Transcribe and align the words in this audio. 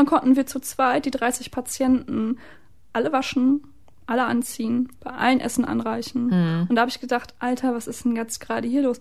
dann 0.00 0.06
konnten 0.06 0.34
wir 0.34 0.46
zu 0.46 0.60
zweit 0.60 1.04
die 1.04 1.10
30 1.10 1.50
Patienten 1.50 2.38
alle 2.94 3.12
waschen, 3.12 3.66
alle 4.06 4.24
anziehen, 4.24 4.88
bei 5.04 5.10
allen 5.10 5.40
Essen 5.40 5.66
anreichen. 5.66 6.28
Mhm. 6.28 6.66
Und 6.70 6.74
da 6.74 6.80
habe 6.80 6.90
ich 6.90 7.00
gedacht, 7.00 7.34
Alter, 7.38 7.74
was 7.74 7.86
ist 7.86 8.06
denn 8.06 8.16
jetzt 8.16 8.40
gerade 8.40 8.66
hier 8.66 8.80
los? 8.80 8.98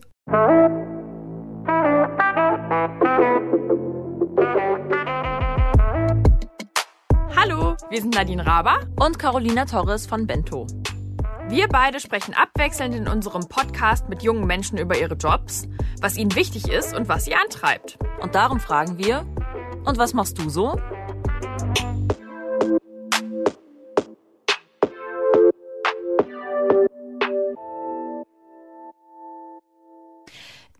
Hallo, 7.34 7.78
wir 7.90 8.02
sind 8.02 8.16
Nadine 8.16 8.46
Raber 8.46 8.82
und 9.00 9.18
Carolina 9.18 9.64
Torres 9.64 10.06
von 10.06 10.28
Bento. 10.28 10.68
Wir 11.48 11.70
beide 11.70 12.02
sprechen 12.02 12.34
abwechselnd 12.34 12.94
in 12.94 13.08
unserem 13.08 13.48
Podcast 13.48 14.10
mit 14.10 14.22
jungen 14.22 14.46
Menschen 14.46 14.78
über 14.78 15.00
ihre 15.00 15.16
Jobs, 15.16 15.66
was 16.02 16.18
ihnen 16.18 16.36
wichtig 16.36 16.68
ist 16.70 16.94
und 16.94 17.08
was 17.08 17.24
sie 17.24 17.36
antreibt. 17.36 17.98
Und 18.20 18.36
darum 18.36 18.60
fragen 18.60 18.98
wir, 18.98 19.26
und 19.90 19.98
was 19.98 20.14
machst 20.14 20.38
du 20.38 20.50
so? 20.50 20.80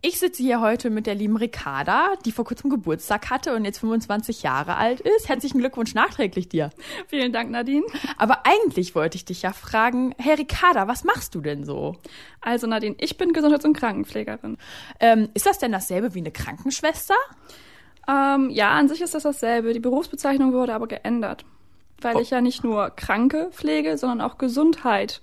Ich 0.02 0.18
sitze 0.18 0.42
hier 0.42 0.62
heute 0.62 0.90
mit 0.90 1.08
der 1.08 1.16
lieben 1.16 1.36
Ricarda, 1.36 2.14
die 2.24 2.32
vor 2.32 2.46
kurzem 2.46 2.70
Geburtstag 2.70 3.30
hatte 3.30 3.54
und 3.56 3.66
jetzt 3.66 3.80
25 3.80 4.44
Jahre 4.44 4.76
alt 4.76 5.02
ist. 5.02 5.28
Herzlichen 5.28 5.58
Glückwunsch 5.58 5.94
nachträglich 5.94 6.48
dir. 6.48 6.70
Vielen 7.08 7.34
Dank, 7.34 7.52
Nadine. 7.52 7.86
Aber 8.18 8.46
eigentlich 8.46 8.96
wollte 8.96 9.18
ich 9.18 9.26
dich 9.26 9.42
ja 9.42 9.52
fragen, 9.54 10.16
hey 10.18 10.36
Ricarda, 10.36 10.88
was 10.88 11.04
machst 11.04 11.36
du 11.36 11.42
denn 11.42 11.66
so? 11.66 11.98
Also 12.42 12.66
Nadine, 12.68 12.96
ich 13.00 13.18
bin 13.18 13.34
Gesundheits- 13.34 13.66
und 13.66 13.74
Krankenpflegerin. 13.74 14.58
Ähm, 15.00 15.30
ist 15.34 15.48
das 15.48 15.58
denn 15.58 15.72
dasselbe 15.72 16.14
wie 16.14 16.20
eine 16.20 16.32
Krankenschwester? 16.32 17.16
Ähm, 18.08 18.50
ja, 18.50 18.72
an 18.72 18.88
sich 18.88 19.02
ist 19.02 19.14
das 19.14 19.24
dasselbe. 19.24 19.74
Die 19.74 19.80
Berufsbezeichnung 19.80 20.54
wurde 20.54 20.74
aber 20.74 20.88
geändert, 20.88 21.46
weil 22.02 22.16
Oh. 22.16 22.20
ich 22.20 22.30
ja 22.32 22.42
nicht 22.42 22.64
nur 22.64 22.90
Kranke 22.92 23.50
pflege, 23.52 23.98
sondern 23.98 24.22
auch 24.22 24.38
Gesundheit 24.38 25.22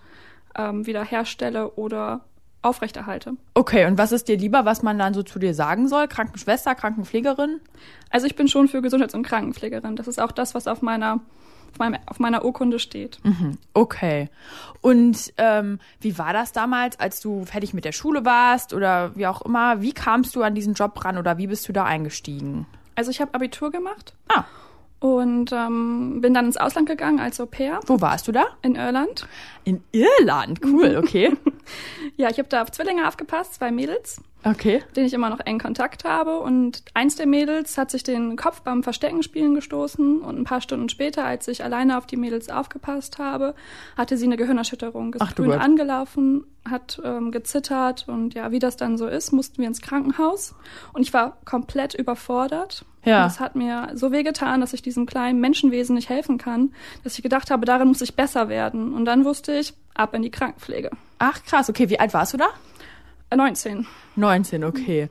ähm, 0.57 0.87
wiederherstelle 0.87 1.71
oder 1.73 2.21
aufrechterhalte. 2.63 3.35
Okay, 3.55 3.87
und 3.87 3.99
was 3.99 4.13
ist 4.13 4.29
dir 4.29 4.37
lieber, 4.37 4.65
was 4.65 4.83
man 4.83 4.99
dann 4.99 5.15
so 5.15 5.23
zu 5.23 5.39
dir 5.39 5.55
sagen 5.55 5.89
soll? 5.89 6.09
Krankenschwester, 6.09 6.75
Krankenpflegerin? 6.75 7.61
Also 8.11 8.27
ich 8.27 8.35
bin 8.35 8.49
schon 8.49 8.67
für 8.69 8.83
Gesundheits- 8.83 9.15
und 9.15 9.23
Krankenpflegerin. 9.23 9.95
Das 9.97 10.09
ist 10.09 10.21
auch 10.21 10.33
das, 10.33 10.55
was 10.55 10.67
auf 10.67 10.83
meiner, 10.83 11.21
meinem, 11.79 11.99
auf 12.07 12.19
meiner 12.19 12.45
Urkunde 12.45 12.79
steht. 12.79 13.19
Okay. 13.75 14.29
Und 14.81 15.33
ähm, 15.39 15.79
wie 16.01 16.19
war 16.19 16.33
das 16.33 16.53
damals, 16.53 16.99
als 17.01 17.21
du 17.21 17.45
fertig 17.45 17.75
mit 17.75 17.85
der 17.85 17.93
Schule 17.93 18.25
warst 18.25 18.73
oder 18.75 19.15
wie 19.17 19.27
auch 19.27 19.43
immer? 19.43 19.81
Wie 19.83 19.93
kamst 19.93 20.37
du 20.37 20.43
an 20.43 20.55
diesen 20.55 20.75
Job 20.75 21.05
ran 21.05 21.19
oder 21.19 21.39
wie 21.39 21.47
bist 21.47 21.69
du 21.69 21.73
da 21.73 21.85
eingestiegen? 21.85 22.67
Also 22.95 23.11
ich 23.11 23.21
habe 23.21 23.35
Abitur 23.35 23.71
gemacht 23.71 24.15
Ah, 24.29 24.45
und 25.01 25.53
ähm, 25.53 26.21
bin 26.23 26.33
dann 26.33 26.47
ins 26.47 26.57
Ausland 26.57 26.89
gegangen 26.89 27.21
als 27.21 27.39
Au 27.41 27.47
pair 27.47 27.81
wo 27.87 28.01
warst 28.01 28.27
du 28.29 28.33
da? 28.33 28.45
in 28.63 28.75
Irland. 28.77 29.27
In 29.65 29.83
Irland. 29.93 30.61
Cool, 30.65 30.97
okay. 31.03 31.37
Ja, 32.17 32.31
ich 32.31 32.39
habe 32.39 32.49
da 32.49 32.63
auf 32.63 32.71
Zwillinge 32.71 33.07
aufgepasst, 33.09 33.55
zwei 33.55 33.71
Mädels, 33.73 34.23
Okay. 34.45 34.83
denen 34.95 35.07
ich 35.07 35.13
immer 35.13 35.29
noch 35.29 35.41
eng 35.41 35.59
Kontakt 35.59 36.05
habe. 36.05 36.39
Und 36.39 36.83
eins 36.95 37.17
der 37.17 37.27
Mädels 37.27 37.77
hat 37.79 37.91
sich 37.91 38.05
den 38.05 38.37
Kopf 38.37 38.61
beim 38.61 38.83
Versteckenspielen 38.83 39.55
gestoßen. 39.55 40.21
Und 40.21 40.39
ein 40.39 40.45
paar 40.45 40.61
Stunden 40.61 40.89
später, 40.89 41.25
als 41.25 41.49
ich 41.49 41.65
alleine 41.65 41.99
auf 41.99 42.07
die 42.07 42.17
Mädels 42.17 42.49
aufgepasst 42.49 43.19
habe, 43.19 43.55
hatte 43.97 44.17
sie 44.17 44.27
eine 44.27 44.37
Gehirnerschütterung. 44.37 45.15
Ist 45.15 45.23
Ach 45.23 45.35
grün 45.35 45.51
Gott. 45.51 45.61
angelaufen, 45.61 46.45
hat 46.69 47.01
ähm, 47.05 47.33
gezittert. 47.33 48.09
Und 48.09 48.35
ja, 48.35 48.53
wie 48.53 48.61
das 48.61 48.77
dann 48.77 48.99
so 48.99 49.07
ist, 49.07 49.33
mussten 49.33 49.59
wir 49.59 49.67
ins 49.67 49.81
Krankenhaus. 49.81 50.55
Und 50.93 51.03
ich 51.03 51.13
war 51.13 51.39
komplett 51.45 51.95
überfordert. 51.95 52.85
Ja. 53.05 53.23
Und 53.23 53.31
es 53.31 53.41
hat 53.41 53.57
mir 53.57 53.91
so 53.95 54.13
wehgetan, 54.13 54.61
dass 54.61 54.73
ich 54.73 54.83
diesem 54.83 55.07
kleinen 55.07 55.41
Menschenwesen 55.41 55.95
nicht 55.95 56.09
helfen 56.09 56.39
kann, 56.39 56.73
dass 57.05 57.17
ich 57.17 57.23
gedacht 57.23 57.51
habe, 57.51 57.65
darin 57.65 57.89
muss 57.89 58.01
ich 58.01 58.15
besser 58.15 58.49
werden. 58.49 58.95
Und 58.95 59.05
dann 59.07 59.25
wusste 59.25 59.57
ich, 59.57 59.75
ab 59.95 60.15
in 60.15 60.23
die 60.23 60.31
Krankenpflege. 60.31 60.91
Ach 61.19 61.43
krass, 61.45 61.71
okay. 61.71 61.89
Wie 61.89 61.99
alt 61.99 62.15
warst 62.15 62.35
du 62.35 62.37
da? 62.37 62.47
Äh, 63.31 63.37
19. 63.37 63.87
19, 64.17 64.65
okay. 64.65 65.09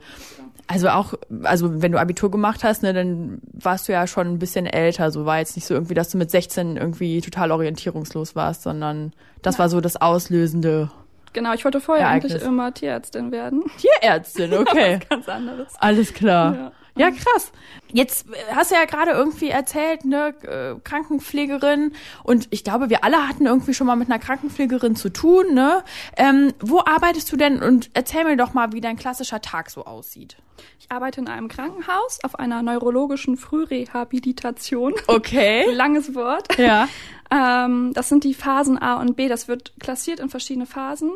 Also 0.68 0.88
auch, 0.88 1.14
also 1.44 1.80
wenn 1.80 1.92
du 1.92 2.00
Abitur 2.00 2.30
gemacht 2.30 2.64
hast, 2.64 2.82
ne, 2.82 2.92
dann 2.92 3.40
warst 3.52 3.86
du 3.86 3.92
ja 3.92 4.06
schon 4.06 4.26
ein 4.26 4.38
bisschen 4.38 4.66
älter. 4.66 5.10
So 5.12 5.24
war 5.24 5.38
jetzt 5.38 5.56
nicht 5.56 5.66
so 5.66 5.74
irgendwie, 5.74 5.94
dass 5.94 6.08
du 6.08 6.18
mit 6.18 6.30
16 6.30 6.76
irgendwie 6.76 7.20
total 7.20 7.52
orientierungslos 7.52 8.34
warst, 8.34 8.62
sondern 8.62 9.12
das 9.42 9.58
war 9.60 9.68
so 9.68 9.80
das 9.80 9.96
Auslösende. 9.96 10.90
Genau, 11.34 11.52
ich 11.52 11.64
wollte 11.64 11.80
vorher 11.80 12.06
Ereignis. 12.06 12.32
eigentlich 12.32 12.44
immer 12.48 12.74
Tierärztin 12.74 13.30
werden. 13.30 13.62
Tierärztin, 13.78 14.54
okay. 14.54 14.98
Was 15.08 15.08
ganz 15.08 15.28
anderes. 15.28 15.68
Alles 15.78 16.12
klar. 16.12 16.54
Ja. 16.54 16.72
Ja, 16.96 17.10
krass. 17.10 17.52
Jetzt 17.92 18.26
äh, 18.30 18.54
hast 18.54 18.70
du 18.70 18.74
ja 18.74 18.84
gerade 18.84 19.12
irgendwie 19.12 19.50
erzählt, 19.50 20.04
ne, 20.04 20.34
äh, 20.42 20.80
Krankenpflegerin. 20.82 21.92
Und 22.22 22.48
ich 22.50 22.64
glaube, 22.64 22.90
wir 22.90 23.04
alle 23.04 23.28
hatten 23.28 23.46
irgendwie 23.46 23.74
schon 23.74 23.86
mal 23.86 23.96
mit 23.96 24.10
einer 24.10 24.18
Krankenpflegerin 24.18 24.96
zu 24.96 25.10
tun, 25.10 25.54
ne? 25.54 25.84
Ähm, 26.16 26.52
wo 26.60 26.80
arbeitest 26.80 27.30
du 27.30 27.36
denn? 27.36 27.62
Und 27.62 27.90
erzähl 27.94 28.24
mir 28.24 28.36
doch 28.36 28.54
mal, 28.54 28.72
wie 28.72 28.80
dein 28.80 28.96
klassischer 28.96 29.40
Tag 29.40 29.70
so 29.70 29.84
aussieht. 29.84 30.36
Ich 30.80 30.90
arbeite 30.90 31.20
in 31.20 31.28
einem 31.28 31.48
Krankenhaus 31.48 32.18
auf 32.22 32.38
einer 32.38 32.62
neurologischen 32.62 33.36
Frührehabilitation. 33.36 34.94
Okay. 35.06 35.70
Langes 35.72 36.14
Wort. 36.14 36.56
Ja. 36.58 36.88
Ähm, 37.30 37.92
das 37.92 38.08
sind 38.08 38.24
die 38.24 38.34
Phasen 38.34 38.80
A 38.80 39.00
und 39.00 39.16
B. 39.16 39.28
Das 39.28 39.48
wird 39.48 39.74
klassiert 39.80 40.20
in 40.20 40.28
verschiedene 40.28 40.66
Phasen. 40.66 41.12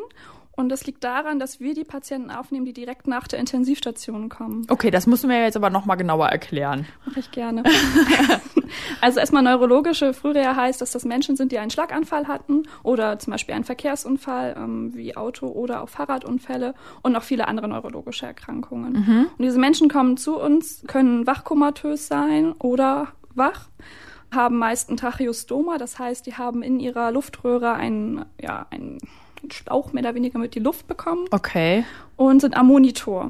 Und 0.61 0.69
das 0.69 0.85
liegt 0.85 1.03
daran, 1.03 1.39
dass 1.39 1.59
wir 1.59 1.73
die 1.73 1.83
Patienten 1.83 2.31
aufnehmen, 2.31 2.65
die 2.65 2.73
direkt 2.73 3.07
nach 3.07 3.27
der 3.27 3.39
Intensivstation 3.39 4.29
kommen. 4.29 4.65
Okay, 4.69 4.91
das 4.91 5.07
musst 5.07 5.23
du 5.23 5.27
mir 5.27 5.43
jetzt 5.43 5.57
aber 5.57 5.69
noch 5.69 5.85
mal 5.85 5.95
genauer 5.95 6.27
erklären. 6.27 6.87
Mache 7.05 7.19
ich 7.19 7.31
gerne. 7.31 7.63
also 9.01 9.19
erstmal 9.19 9.43
neurologische 9.43 10.13
Frühreha 10.13 10.55
heißt, 10.55 10.81
dass 10.81 10.91
das 10.91 11.03
Menschen 11.03 11.35
sind, 11.35 11.51
die 11.51 11.57
einen 11.57 11.71
Schlaganfall 11.71 12.27
hatten 12.27 12.63
oder 12.83 13.19
zum 13.19 13.31
Beispiel 13.31 13.55
einen 13.55 13.63
Verkehrsunfall 13.63 14.55
ähm, 14.57 14.95
wie 14.95 15.17
Auto- 15.17 15.49
oder 15.49 15.81
auch 15.81 15.89
Fahrradunfälle 15.89 16.73
und 17.01 17.11
noch 17.11 17.23
viele 17.23 17.47
andere 17.47 17.67
neurologische 17.67 18.25
Erkrankungen. 18.25 18.95
Und 19.37 19.43
diese 19.43 19.59
Menschen 19.59 19.89
kommen 19.89 20.17
zu 20.17 20.39
uns, 20.39 20.83
können 20.87 21.27
wachkomatös 21.27 22.07
sein 22.07 22.53
oder 22.53 23.09
wach 23.33 23.67
haben 24.33 24.57
meist 24.57 24.89
ein 24.89 24.97
Tracheostoma, 24.97 25.77
das 25.77 25.99
heißt, 25.99 26.25
die 26.25 26.35
haben 26.35 26.63
in 26.63 26.79
ihrer 26.79 27.11
Luftröhre 27.11 27.73
einen, 27.73 28.25
ja, 28.39 28.65
einen 29.41 29.51
Schlauch 29.51 29.93
mehr 29.93 30.03
oder 30.03 30.15
weniger 30.15 30.39
mit 30.39 30.55
die 30.55 30.59
Luft 30.59 30.87
bekommen 30.87 31.25
Okay. 31.31 31.83
und 32.15 32.41
sind 32.41 32.55
am 32.55 32.67
Monitor. 32.67 33.29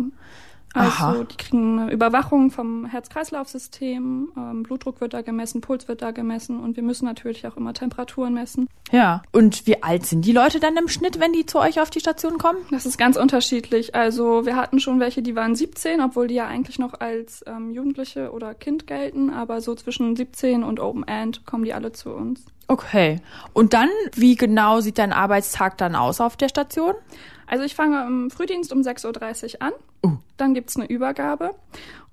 Also 0.73 1.03
Aha. 1.03 1.23
die 1.29 1.37
kriegen 1.37 1.79
eine 1.79 1.91
Überwachung 1.91 2.49
vom 2.49 2.85
Herz-Kreislauf-System, 2.85 4.31
ähm, 4.37 4.63
Blutdruck 4.63 5.01
wird 5.01 5.13
da 5.13 5.21
gemessen, 5.21 5.59
Puls 5.59 5.87
wird 5.87 6.01
da 6.01 6.11
gemessen 6.11 6.59
und 6.59 6.77
wir 6.77 6.83
müssen 6.83 7.05
natürlich 7.05 7.45
auch 7.45 7.57
immer 7.57 7.73
Temperaturen 7.73 8.33
messen. 8.33 8.69
Ja. 8.91 9.21
Und 9.33 9.67
wie 9.67 9.83
alt 9.83 10.05
sind 10.05 10.25
die 10.25 10.31
Leute 10.31 10.59
dann 10.59 10.77
im 10.77 10.87
Schnitt, 10.87 11.19
wenn 11.19 11.33
die 11.33 11.45
zu 11.45 11.59
euch 11.59 11.81
auf 11.81 11.89
die 11.89 11.99
Station 11.99 12.37
kommen? 12.37 12.59
Das 12.71 12.85
ist 12.85 12.97
ganz 12.97 13.17
unterschiedlich. 13.17 13.95
Also 13.95 14.45
wir 14.45 14.55
hatten 14.55 14.79
schon 14.79 14.99
welche, 14.99 15.21
die 15.21 15.35
waren 15.35 15.55
17, 15.55 15.99
obwohl 15.99 16.27
die 16.27 16.35
ja 16.35 16.47
eigentlich 16.47 16.79
noch 16.79 16.99
als 16.99 17.43
ähm, 17.47 17.71
Jugendliche 17.71 18.31
oder 18.31 18.53
Kind 18.53 18.87
gelten, 18.87 19.29
aber 19.29 19.59
so 19.59 19.75
zwischen 19.75 20.15
17 20.15 20.63
und 20.63 20.79
Open 20.79 21.05
End 21.05 21.45
kommen 21.45 21.65
die 21.65 21.73
alle 21.73 21.91
zu 21.91 22.11
uns. 22.11 22.45
Okay. 22.67 23.19
Und 23.51 23.73
dann, 23.73 23.89
wie 24.13 24.35
genau 24.35 24.79
sieht 24.79 24.97
dein 24.97 25.11
Arbeitstag 25.11 25.77
dann 25.77 25.95
aus 25.95 26.21
auf 26.21 26.37
der 26.37 26.47
Station? 26.47 26.93
Also 27.51 27.65
ich 27.65 27.75
fange 27.75 28.01
im 28.07 28.31
Frühdienst 28.31 28.71
um 28.71 28.79
6.30 28.79 29.55
Uhr 29.55 29.61
an. 29.61 29.73
Uh. 30.05 30.17
Dann 30.37 30.53
gibt's 30.53 30.77
eine 30.77 30.85
Übergabe. 30.85 31.53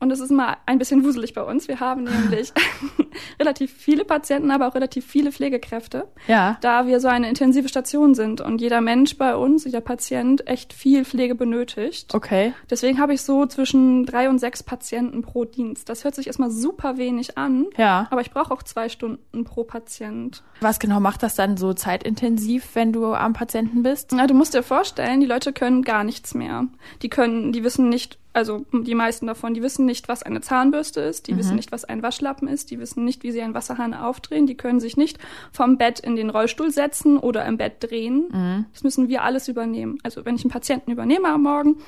Und 0.01 0.13
es 0.13 0.21
ist 0.21 0.31
mal 0.31 0.57
ein 0.67 0.79
bisschen 0.79 1.05
wuselig 1.05 1.35
bei 1.35 1.43
uns. 1.43 1.67
Wir 1.67 1.81
haben 1.81 2.05
nämlich 2.05 2.53
relativ 3.41 3.73
viele 3.73 4.05
Patienten, 4.05 4.51
aber 4.53 4.69
auch 4.69 4.75
relativ 4.77 5.05
viele 5.05 5.33
Pflegekräfte. 5.33 6.07
Ja. 6.29 6.57
Da 6.61 6.87
wir 6.87 7.01
so 7.01 7.09
eine 7.09 7.29
intensive 7.29 7.69
Station 7.69 8.15
sind 8.15 8.41
und 8.41 8.61
jeder 8.61 8.81
Mensch 8.81 9.19
bei 9.19 9.35
uns, 9.35 9.65
jeder 9.65 9.81
Patient 9.81 10.47
echt 10.47 10.73
viel 10.73 11.05
Pflege 11.05 11.35
benötigt. 11.35 12.15
Okay. 12.15 12.53
Deswegen 12.71 13.01
habe 13.01 13.15
ich 13.15 13.23
so 13.23 13.47
zwischen 13.47 14.07
drei 14.07 14.29
und 14.29 14.39
sechs 14.39 14.63
Patienten 14.63 15.23
pro 15.23 15.45
Dienst. 15.45 15.89
Das 15.89 16.05
hört 16.05 16.15
sich 16.15 16.29
erstmal 16.29 16.51
super 16.51 16.97
wenig 16.97 17.37
an. 17.37 17.67
Ja. 17.77 18.07
Aber 18.11 18.21
ich 18.21 18.31
brauche 18.31 18.53
auch 18.53 18.63
zwei 18.63 18.89
Stunden 18.89 19.43
pro 19.43 19.65
Patient. 19.65 20.45
Was 20.61 20.79
genau 20.79 21.01
macht 21.01 21.25
das 21.25 21.35
dann 21.35 21.57
so 21.57 21.75
zeitintensiv, 21.75 22.69
wenn 22.75 22.93
du 22.93 23.15
am 23.15 23.33
Patienten 23.33 23.83
bist? 23.83 24.13
Na, 24.13 24.29
du 24.29 24.35
musst 24.35 24.55
dir 24.55 24.63
vorstellen, 24.63 25.21
die 25.21 25.27
Leute 25.27 25.53
können 25.53 25.83
gar 25.83 26.05
nichts 26.05 26.35
mehr. 26.35 26.67
Die 27.03 27.09
können, 27.09 27.53
die 27.53 27.65
wissen 27.65 27.89
nicht, 27.89 28.19
also 28.33 28.67
die 28.73 28.95
meisten 28.95 29.27
davon, 29.27 29.55
die 29.55 29.63
wissen 29.63 29.87
nicht, 29.87 30.09
was 30.09 30.23
eine 30.23 30.41
Zahnbürste 30.41 31.01
ist, 31.01 31.27
die 31.27 31.37
wissen 31.37 31.57
nicht, 31.57 31.73
was 31.73 31.85
ein 31.85 32.03
Waschlappen 32.03 32.47
ist, 32.47 32.71
die 32.71 32.79
wissen 32.79 33.05
nicht, 33.05 33.23
wie 33.23 33.33
sie 33.33 33.43
einen 33.43 33.55
Wasserhahn 33.55 33.95
aufdrehen, 33.95 34.47
die 34.47 34.57
können 34.57 34.81
sich 34.81 34.97
nicht 34.97 35.19
vom 35.51 35.79
Bett 35.79 35.99
in 36.01 36.15
den 36.15 36.31
Rollstuhl 36.31 36.71
setzen 36.71 37.19
oder 37.19 37.45
im 37.47 37.57
Bett 37.57 37.77
drehen. 37.81 38.67
Das 38.73 38.85
müssen 38.85 39.09
wir 39.09 39.25
alles 39.25 39.49
übernehmen. 39.49 39.99
Also 40.03 40.25
wenn 40.25 40.37
ich 40.37 40.45
einen 40.45 40.51
Patienten 40.51 40.91
übernehme 40.91 41.29
am 41.29 41.43
Morgen 41.43 41.79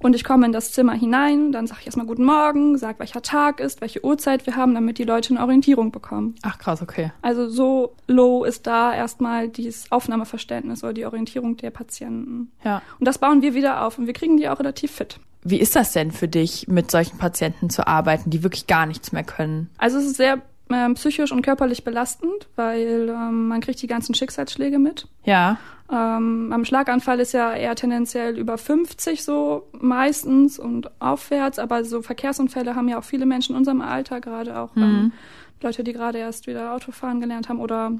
und 0.00 0.16
ich 0.16 0.24
komme 0.24 0.46
in 0.46 0.52
das 0.52 0.72
Zimmer 0.72 0.94
hinein, 0.94 1.52
dann 1.52 1.66
sage 1.66 1.80
ich 1.80 1.86
erstmal 1.86 2.06
Guten 2.06 2.24
Morgen, 2.24 2.78
sage, 2.78 2.98
welcher 2.98 3.22
Tag 3.22 3.60
ist, 3.60 3.80
welche 3.80 4.04
Uhrzeit 4.04 4.46
wir 4.46 4.56
haben, 4.56 4.74
damit 4.74 4.98
die 4.98 5.04
Leute 5.04 5.30
eine 5.34 5.42
Orientierung 5.42 5.92
bekommen. 5.92 6.34
Ach 6.42 6.58
krass, 6.58 6.82
okay. 6.82 7.12
Also 7.22 7.48
so 7.48 7.94
low 8.08 8.44
ist 8.44 8.66
da 8.66 8.94
erstmal 8.94 9.48
dieses 9.48 9.92
Aufnahmeverständnis 9.92 10.82
oder 10.82 10.94
die 10.94 11.06
Orientierung 11.06 11.56
der 11.58 11.70
Patienten. 11.70 12.50
Ja. 12.64 12.82
Und 12.98 13.06
das 13.06 13.18
bauen 13.18 13.42
wir 13.42 13.54
wieder 13.54 13.86
auf 13.86 13.98
und 13.98 14.06
wir 14.06 14.14
kriegen 14.14 14.36
die 14.36 14.48
auch 14.48 14.58
relativ 14.58 14.90
fit. 14.90 15.20
Wie 15.44 15.58
ist 15.58 15.74
das 15.74 15.92
denn 15.92 16.12
für 16.12 16.28
dich, 16.28 16.68
mit 16.68 16.90
solchen 16.90 17.18
Patienten 17.18 17.68
zu 17.68 17.86
arbeiten, 17.86 18.30
die 18.30 18.42
wirklich 18.42 18.66
gar 18.66 18.86
nichts 18.86 19.12
mehr 19.12 19.24
können? 19.24 19.70
Also 19.78 19.98
es 19.98 20.06
ist 20.06 20.16
sehr 20.16 20.40
ähm, 20.70 20.94
psychisch 20.94 21.32
und 21.32 21.42
körperlich 21.42 21.84
belastend, 21.84 22.48
weil 22.56 23.08
ähm, 23.08 23.48
man 23.48 23.60
kriegt 23.60 23.82
die 23.82 23.86
ganzen 23.86 24.14
Schicksalsschläge 24.14 24.78
mit. 24.78 25.08
Ja. 25.24 25.58
Ähm, 25.90 26.50
am 26.52 26.64
Schlaganfall 26.64 27.20
ist 27.20 27.32
ja 27.32 27.52
eher 27.52 27.74
tendenziell 27.74 28.38
über 28.38 28.56
50 28.56 29.22
so 29.24 29.68
meistens 29.72 30.58
und 30.58 30.90
aufwärts, 31.00 31.58
aber 31.58 31.84
so 31.84 32.02
Verkehrsunfälle 32.02 32.74
haben 32.74 32.88
ja 32.88 32.98
auch 32.98 33.04
viele 33.04 33.26
Menschen 33.26 33.52
in 33.52 33.58
unserem 33.58 33.82
Alter, 33.82 34.20
gerade 34.20 34.58
auch 34.58 34.74
ähm, 34.76 35.12
Leute, 35.60 35.84
die 35.84 35.92
gerade 35.92 36.18
erst 36.18 36.46
wieder 36.46 36.72
Autofahren 36.72 37.20
gelernt 37.20 37.48
haben 37.48 37.60
oder 37.60 37.92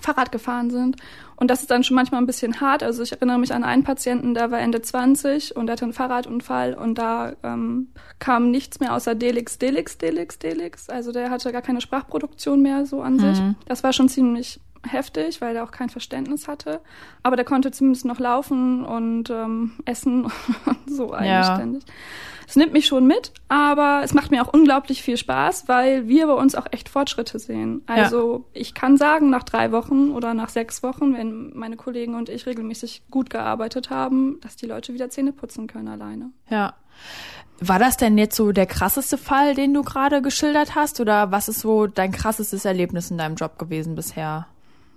Fahrrad 0.00 0.32
gefahren 0.32 0.70
sind. 0.70 0.96
Und 1.36 1.50
das 1.50 1.62
ist 1.62 1.70
dann 1.70 1.84
schon 1.84 1.96
manchmal 1.96 2.20
ein 2.22 2.26
bisschen 2.26 2.60
hart. 2.60 2.82
Also 2.82 3.02
ich 3.02 3.12
erinnere 3.12 3.38
mich 3.38 3.52
an 3.52 3.64
einen 3.64 3.84
Patienten, 3.84 4.34
der 4.34 4.50
war 4.50 4.60
Ende 4.60 4.80
20 4.80 5.56
und 5.56 5.66
der 5.66 5.74
hatte 5.74 5.84
einen 5.84 5.92
Fahrradunfall 5.92 6.74
und 6.74 6.98
da 6.98 7.32
ähm, 7.42 7.88
kam 8.18 8.50
nichts 8.50 8.80
mehr 8.80 8.94
außer 8.94 9.14
Delix, 9.14 9.58
Delix, 9.58 9.98
Delix, 9.98 10.38
Delix. 10.38 10.88
Also 10.88 11.12
der 11.12 11.30
hatte 11.30 11.52
gar 11.52 11.62
keine 11.62 11.80
Sprachproduktion 11.80 12.62
mehr 12.62 12.86
so 12.86 13.02
an 13.02 13.18
sich. 13.18 13.38
Das 13.66 13.82
war 13.82 13.92
schon 13.92 14.08
ziemlich 14.08 14.60
heftig, 14.88 15.40
weil 15.40 15.56
er 15.56 15.64
auch 15.64 15.70
kein 15.70 15.88
Verständnis 15.88 16.48
hatte. 16.48 16.80
Aber 17.22 17.36
der 17.36 17.44
konnte 17.44 17.70
zumindest 17.70 18.04
noch 18.04 18.18
laufen 18.18 18.84
und 18.84 19.30
ähm, 19.30 19.72
essen 19.84 20.24
und 20.64 20.78
so 20.86 21.12
eigenständig. 21.12 21.84
Es 22.46 22.56
nimmt 22.56 22.72
mich 22.72 22.86
schon 22.86 23.06
mit, 23.06 23.32
aber 23.48 24.02
es 24.04 24.12
macht 24.12 24.30
mir 24.30 24.42
auch 24.42 24.52
unglaublich 24.52 25.02
viel 25.02 25.16
Spaß, 25.16 25.68
weil 25.68 26.08
wir 26.08 26.26
bei 26.26 26.34
uns 26.34 26.54
auch 26.54 26.66
echt 26.70 26.88
Fortschritte 26.88 27.38
sehen. 27.38 27.82
Also 27.86 28.44
ich 28.52 28.74
kann 28.74 28.96
sagen, 28.96 29.30
nach 29.30 29.44
drei 29.44 29.72
Wochen 29.72 30.10
oder 30.10 30.34
nach 30.34 30.50
sechs 30.50 30.82
Wochen, 30.82 31.14
wenn 31.14 31.56
meine 31.56 31.76
Kollegen 31.76 32.14
und 32.14 32.28
ich 32.28 32.44
regelmäßig 32.46 33.04
gut 33.10 33.30
gearbeitet 33.30 33.90
haben, 33.90 34.38
dass 34.42 34.56
die 34.56 34.66
Leute 34.66 34.92
wieder 34.92 35.08
Zähne 35.08 35.32
putzen 35.32 35.66
können 35.66 35.88
alleine. 35.88 36.30
Ja. 36.50 36.74
War 37.60 37.78
das 37.78 37.96
denn 37.96 38.18
jetzt 38.18 38.36
so 38.36 38.50
der 38.52 38.66
krasseste 38.66 39.16
Fall, 39.16 39.54
den 39.54 39.72
du 39.72 39.82
gerade 39.82 40.20
geschildert 40.20 40.74
hast? 40.74 41.00
Oder 41.00 41.30
was 41.30 41.48
ist 41.48 41.60
so 41.60 41.86
dein 41.86 42.10
krassestes 42.10 42.64
Erlebnis 42.64 43.10
in 43.10 43.18
deinem 43.18 43.36
Job 43.36 43.58
gewesen 43.58 43.94
bisher? 43.94 44.46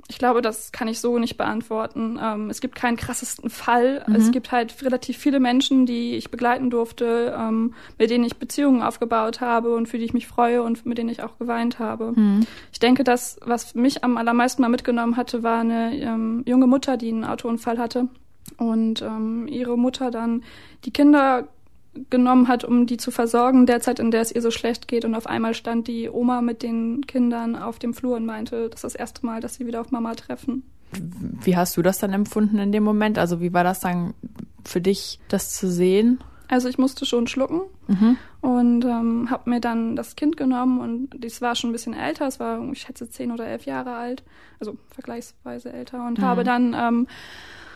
Ich 0.07 0.19
glaube, 0.19 0.43
das 0.43 0.71
kann 0.71 0.87
ich 0.87 0.99
so 0.99 1.17
nicht 1.17 1.35
beantworten. 1.35 2.19
Ähm, 2.21 2.51
es 2.51 2.61
gibt 2.61 2.75
keinen 2.75 2.95
krassesten 2.95 3.49
Fall. 3.49 4.05
Es 4.15 4.31
gibt 4.31 4.51
halt 4.51 4.83
relativ 4.83 5.17
viele 5.17 5.39
Menschen, 5.39 5.87
die 5.87 6.15
ich 6.15 6.29
begleiten 6.29 6.69
durfte, 6.69 7.35
ähm, 7.35 7.73
mit 7.97 8.11
denen 8.11 8.23
ich 8.23 8.37
Beziehungen 8.37 8.83
aufgebaut 8.83 9.41
habe 9.41 9.73
und 9.73 9.87
für 9.87 9.97
die 9.97 10.05
ich 10.05 10.13
mich 10.13 10.27
freue 10.27 10.61
und 10.61 10.85
mit 10.85 10.99
denen 10.99 11.09
ich 11.09 11.23
auch 11.23 11.39
geweint 11.39 11.79
habe. 11.79 12.13
Ich 12.71 12.77
denke, 12.77 13.03
das, 13.03 13.39
was 13.43 13.73
mich 13.73 14.03
am 14.03 14.17
allermeisten 14.17 14.61
mal 14.61 14.69
mitgenommen 14.69 15.17
hatte, 15.17 15.41
war 15.41 15.61
eine 15.61 15.95
ähm, 15.99 16.43
junge 16.45 16.67
Mutter, 16.67 16.97
die 16.97 17.09
einen 17.09 17.25
Autounfall 17.25 17.79
hatte 17.79 18.07
und 18.57 19.01
ähm, 19.01 19.47
ihre 19.47 19.77
Mutter 19.77 20.11
dann 20.11 20.43
die 20.85 20.91
Kinder 20.91 21.47
genommen 22.09 22.47
hat, 22.47 22.63
um 22.63 22.85
die 22.85 22.97
zu 22.97 23.11
versorgen, 23.11 23.65
derzeit, 23.65 23.99
in 23.99 24.11
der 24.11 24.21
es 24.21 24.31
ihr 24.31 24.41
so 24.41 24.51
schlecht 24.51 24.87
geht. 24.87 25.05
Und 25.05 25.15
auf 25.15 25.27
einmal 25.27 25.53
stand 25.53 25.87
die 25.87 26.09
Oma 26.09 26.41
mit 26.41 26.63
den 26.63 27.05
Kindern 27.07 27.55
auf 27.55 27.79
dem 27.79 27.93
Flur 27.93 28.15
und 28.15 28.25
meinte, 28.25 28.69
das 28.69 28.79
ist 28.79 28.83
das 28.83 28.95
erste 28.95 29.25
Mal, 29.25 29.41
dass 29.41 29.55
sie 29.55 29.65
wieder 29.65 29.81
auf 29.81 29.91
Mama 29.91 30.13
treffen. 30.15 30.63
Wie 31.41 31.57
hast 31.57 31.75
du 31.77 31.81
das 31.81 31.99
dann 31.99 32.13
empfunden 32.13 32.59
in 32.59 32.71
dem 32.71 32.83
Moment? 32.83 33.17
Also 33.17 33.41
wie 33.41 33.53
war 33.53 33.63
das 33.63 33.79
dann 33.79 34.13
für 34.63 34.81
dich, 34.81 35.19
das 35.27 35.53
zu 35.53 35.69
sehen? 35.69 36.19
Also 36.47 36.69
ich 36.69 36.77
musste 36.77 37.05
schon 37.05 37.27
schlucken 37.27 37.61
und 38.41 38.85
ähm, 38.85 39.29
habe 39.31 39.49
mir 39.49 39.59
dann 39.59 39.95
das 39.95 40.15
Kind 40.15 40.37
genommen 40.37 40.79
und 40.79 41.23
das 41.23 41.41
war 41.41 41.55
schon 41.55 41.71
ein 41.71 41.73
bisschen 41.73 41.93
älter, 41.93 42.27
es 42.27 42.39
war, 42.39 42.61
ich 42.71 42.81
schätze, 42.81 43.09
zehn 43.09 43.31
oder 43.31 43.47
elf 43.47 43.65
Jahre 43.65 43.95
alt, 43.95 44.23
also 44.59 44.77
vergleichsweise 44.91 45.73
älter 45.73 46.05
und 46.05 46.19
habe 46.19 46.43
dann 46.43 46.75
ähm, 46.77 47.07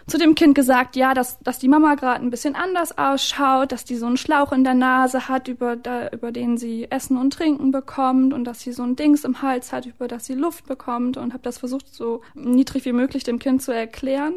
zu 0.09 0.17
dem 0.17 0.35
Kind 0.35 0.55
gesagt, 0.55 0.95
ja, 0.95 1.13
dass, 1.13 1.39
dass 1.39 1.59
die 1.59 1.67
Mama 1.67 1.95
gerade 1.95 2.21
ein 2.21 2.29
bisschen 2.29 2.55
anders 2.55 2.97
ausschaut, 2.97 3.71
dass 3.71 3.85
die 3.85 3.95
so 3.95 4.05
einen 4.05 4.17
Schlauch 4.17 4.51
in 4.51 4.63
der 4.63 4.73
Nase 4.73 5.27
hat, 5.27 5.47
über, 5.47 5.75
da, 5.75 6.09
über 6.09 6.31
den 6.31 6.57
sie 6.57 6.87
Essen 6.89 7.17
und 7.17 7.33
Trinken 7.33 7.71
bekommt 7.71 8.33
und 8.33 8.43
dass 8.45 8.61
sie 8.61 8.71
so 8.71 8.83
ein 8.83 8.95
Dings 8.95 9.23
im 9.23 9.41
Hals 9.41 9.71
hat, 9.71 9.85
über 9.85 10.07
das 10.07 10.25
sie 10.25 10.33
Luft 10.33 10.67
bekommt 10.67 11.17
und 11.17 11.33
habe 11.33 11.43
das 11.43 11.57
versucht, 11.57 11.93
so 11.93 12.21
niedrig 12.33 12.85
wie 12.85 12.93
möglich 12.93 13.23
dem 13.23 13.39
Kind 13.39 13.61
zu 13.61 13.71
erklären. 13.71 14.33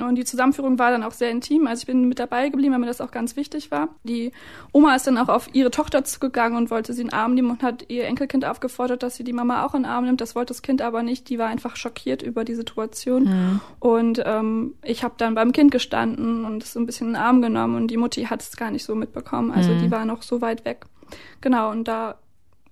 Und 0.00 0.14
die 0.14 0.24
Zusammenführung 0.24 0.78
war 0.78 0.90
dann 0.90 1.02
auch 1.02 1.12
sehr 1.12 1.30
intim. 1.30 1.66
Also 1.66 1.82
ich 1.82 1.86
bin 1.86 2.08
mit 2.08 2.18
dabei 2.18 2.48
geblieben, 2.48 2.72
weil 2.72 2.80
mir 2.80 2.86
das 2.86 3.00
auch 3.00 3.10
ganz 3.10 3.36
wichtig 3.36 3.70
war. 3.70 3.88
Die 4.04 4.32
Oma 4.72 4.94
ist 4.94 5.06
dann 5.06 5.18
auch 5.18 5.28
auf 5.28 5.54
ihre 5.54 5.70
Tochter 5.70 6.04
zugegangen 6.04 6.56
und 6.56 6.70
wollte 6.70 6.92
sie 6.92 7.02
in 7.02 7.08
den 7.08 7.14
Arm 7.14 7.34
nehmen 7.34 7.50
und 7.50 7.62
hat 7.62 7.84
ihr 7.88 8.06
Enkelkind 8.06 8.44
aufgefordert, 8.44 9.02
dass 9.02 9.16
sie 9.16 9.24
die 9.24 9.32
Mama 9.32 9.64
auch 9.64 9.74
in 9.74 9.82
den 9.82 9.90
Arm 9.90 10.04
nimmt. 10.04 10.20
Das 10.20 10.34
wollte 10.34 10.52
das 10.52 10.62
Kind 10.62 10.82
aber 10.82 11.02
nicht. 11.02 11.28
Die 11.28 11.38
war 11.38 11.48
einfach 11.48 11.76
schockiert 11.76 12.22
über 12.22 12.44
die 12.44 12.54
Situation. 12.54 13.60
Und 13.80 14.22
ähm, 14.24 14.74
ich 14.82 15.04
habe 15.04 15.07
dann 15.16 15.34
beim 15.34 15.52
Kind 15.52 15.70
gestanden 15.70 16.44
und 16.44 16.62
es 16.62 16.74
so 16.74 16.80
ein 16.80 16.86
bisschen 16.86 17.08
in 17.08 17.12
den 17.14 17.22
Arm 17.22 17.40
genommen 17.40 17.76
und 17.76 17.88
die 17.88 17.96
Mutti 17.96 18.24
hat 18.24 18.42
es 18.42 18.56
gar 18.56 18.70
nicht 18.70 18.84
so 18.84 18.94
mitbekommen. 18.94 19.50
Also 19.50 19.74
die 19.78 19.90
war 19.90 20.04
noch 20.04 20.22
so 20.22 20.40
weit 20.40 20.64
weg. 20.64 20.84
Genau, 21.40 21.70
und 21.70 21.88
da 21.88 22.16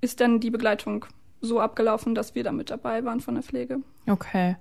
ist 0.00 0.21
dann 0.21 0.41
die 0.41 0.50
Begleitung 0.50 1.06
so 1.41 1.61
abgelaufen, 1.61 2.15
dass 2.15 2.35
wir 2.35 2.44
da 2.44 2.53
mit 2.53 2.71
dabei 2.71 3.05
waren 3.05 3.21
von 3.21 3.35
der 3.35 3.43
Pflege. 3.43 3.79
Okay. 4.09 4.56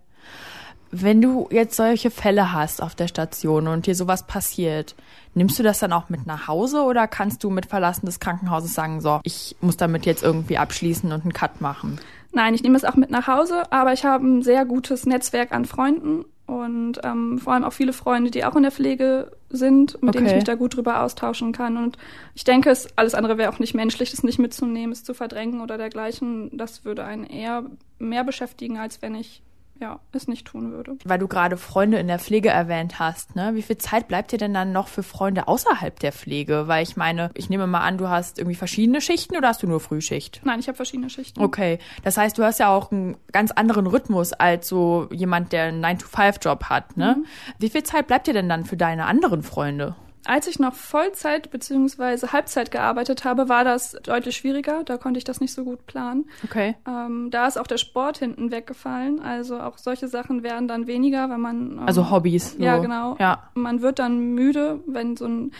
Wenn 0.91 1.21
du 1.21 1.47
jetzt 1.51 1.75
solche 1.75 2.09
Fälle 2.09 2.53
hast 2.53 2.81
auf 2.81 2.95
der 2.95 3.07
Station 3.07 3.67
und 3.67 3.85
dir 3.85 3.95
sowas 3.95 4.27
passiert, 4.27 4.95
nimmst 5.33 5.59
du 5.59 5.63
das 5.63 5.79
dann 5.79 5.91
auch 5.91 6.09
mit 6.09 6.25
nach 6.25 6.47
Hause 6.47 6.83
oder 6.83 7.07
kannst 7.07 7.43
du 7.43 7.49
mit 7.49 7.65
Verlassen 7.65 8.05
des 8.05 8.19
Krankenhauses 8.19 8.73
sagen, 8.73 9.01
so, 9.01 9.19
ich 9.23 9.55
muss 9.61 9.77
damit 9.77 10.05
jetzt 10.05 10.23
irgendwie 10.23 10.57
abschließen 10.57 11.11
und 11.11 11.23
einen 11.23 11.33
Cut 11.33 11.59
machen? 11.59 11.99
Nein, 12.31 12.53
ich 12.53 12.63
nehme 12.63 12.77
es 12.77 12.85
auch 12.85 12.95
mit 12.95 13.09
nach 13.11 13.27
Hause, 13.27 13.71
aber 13.71 13.93
ich 13.93 14.05
habe 14.05 14.25
ein 14.25 14.41
sehr 14.41 14.65
gutes 14.65 15.05
Netzwerk 15.05 15.51
an 15.51 15.65
Freunden 15.65 16.25
und 16.47 16.99
ähm, 17.03 17.39
vor 17.39 17.53
allem 17.53 17.63
auch 17.63 17.73
viele 17.73 17.93
Freunde, 17.93 18.29
die 18.29 18.45
auch 18.45 18.55
in 18.55 18.61
der 18.63 18.71
Pflege 18.71 19.31
sind, 19.49 20.01
mit 20.03 20.13
denen 20.13 20.25
ich 20.27 20.31
Okay. 20.31 20.35
mich 20.35 20.43
da 20.43 20.55
gut 20.55 20.75
drüber 20.75 21.01
austauschen 21.01 21.51
kann. 21.53 21.77
Und 21.77 21.97
ich 22.35 22.43
denke, 22.43 22.69
es, 22.69 22.87
alles 22.97 23.15
andere 23.15 23.37
wäre 23.37 23.51
auch 23.51 23.59
nicht 23.59 23.73
menschlich, 23.73 24.11
das 24.11 24.23
nicht 24.23 24.37
mitzunehmen, 24.39 24.91
es 24.91 25.03
zu 25.03 25.13
verdrängen 25.15 25.61
oder 25.61 25.77
dergleichen. 25.77 26.55
Das 26.55 26.85
würde 26.85 27.03
einen 27.03 27.23
eher 27.23 27.65
mehr 27.97 28.23
beschäftigen, 28.23 28.77
als 28.77 29.01
wenn 29.01 29.15
ich 29.15 29.41
ja, 29.79 29.99
es 30.13 30.27
nicht 30.27 30.47
tun 30.47 30.71
würde. 30.71 30.97
Weil 31.03 31.19
du 31.19 31.27
gerade 31.27 31.57
Freunde 31.57 31.97
in 31.97 32.07
der 32.07 32.19
Pflege 32.19 32.49
erwähnt 32.49 32.99
hast, 32.99 33.35
ne? 33.35 33.51
Wie 33.55 33.61
viel 33.61 33.77
Zeit 33.77 34.07
bleibt 34.07 34.31
dir 34.31 34.37
denn 34.37 34.53
dann 34.53 34.71
noch 34.71 34.87
für 34.87 35.03
Freunde 35.03 35.47
außerhalb 35.47 35.99
der 35.99 36.11
Pflege? 36.11 36.67
Weil 36.67 36.83
ich 36.83 36.95
meine, 36.95 37.31
ich 37.33 37.49
nehme 37.49 37.67
mal 37.67 37.81
an, 37.81 37.97
du 37.97 38.07
hast 38.07 38.39
irgendwie 38.39 38.55
verschiedene 38.55 39.01
Schichten 39.01 39.35
oder 39.35 39.49
hast 39.49 39.63
du 39.63 39.67
nur 39.67 39.79
Frühschicht? 39.79 40.41
Nein, 40.43 40.59
ich 40.59 40.67
habe 40.67 40.75
verschiedene 40.75 41.09
Schichten. 41.09 41.41
Okay, 41.41 41.79
das 42.03 42.17
heißt, 42.17 42.37
du 42.37 42.43
hast 42.43 42.59
ja 42.59 42.73
auch 42.73 42.91
einen 42.91 43.17
ganz 43.31 43.51
anderen 43.51 43.87
Rhythmus 43.87 44.33
als 44.33 44.67
so 44.67 45.07
jemand, 45.11 45.51
der 45.51 45.65
einen 45.65 45.83
9-to-5-Job 45.83 46.65
hat, 46.65 46.95
ne? 46.97 47.23
Wie 47.59 47.69
viel 47.69 47.83
Zeit 47.83 48.07
bleibt 48.07 48.27
dir 48.27 48.33
denn 48.33 48.49
dann 48.49 48.65
für 48.65 48.77
deine 48.77 49.05
anderen 49.05 49.43
Freunde? 49.43 49.95
Als 50.25 50.47
ich 50.47 50.59
noch 50.59 50.73
Vollzeit 50.73 51.51
bzw. 51.51 52.27
Halbzeit 52.27 52.71
gearbeitet 52.71 53.23
habe, 53.25 53.47
war 53.47 53.63
das 53.63 53.95
deutlich 54.03 54.35
schwieriger. 54.35 54.83
Da 54.83 54.97
konnte 54.97 55.17
ich 55.17 55.23
das 55.23 55.39
nicht 55.39 55.53
so 55.53 55.63
gut 55.63 55.85
planen. 55.85 56.25
Okay. 56.43 56.75
Ähm, 56.87 57.29
da 57.31 57.47
ist 57.47 57.57
auch 57.57 57.67
der 57.67 57.77
Sport 57.77 58.17
hinten 58.17 58.51
weggefallen. 58.51 59.21
Also 59.21 59.59
auch 59.59 59.77
solche 59.77 60.07
Sachen 60.07 60.43
wären 60.43 60.67
dann 60.67 60.87
weniger, 60.87 61.29
wenn 61.29 61.41
man. 61.41 61.71
Ähm, 61.73 61.79
Also 61.85 62.09
Hobbys. 62.09 62.53
So. 62.53 62.63
Ja, 62.63 62.77
genau. 62.77 63.15
Ja. 63.19 63.49
Man 63.53 63.81
wird 63.81 63.99
dann 63.99 64.33
müde, 64.33 64.79
wenn 64.87 65.15
so 65.15 65.25
ein 65.25 65.51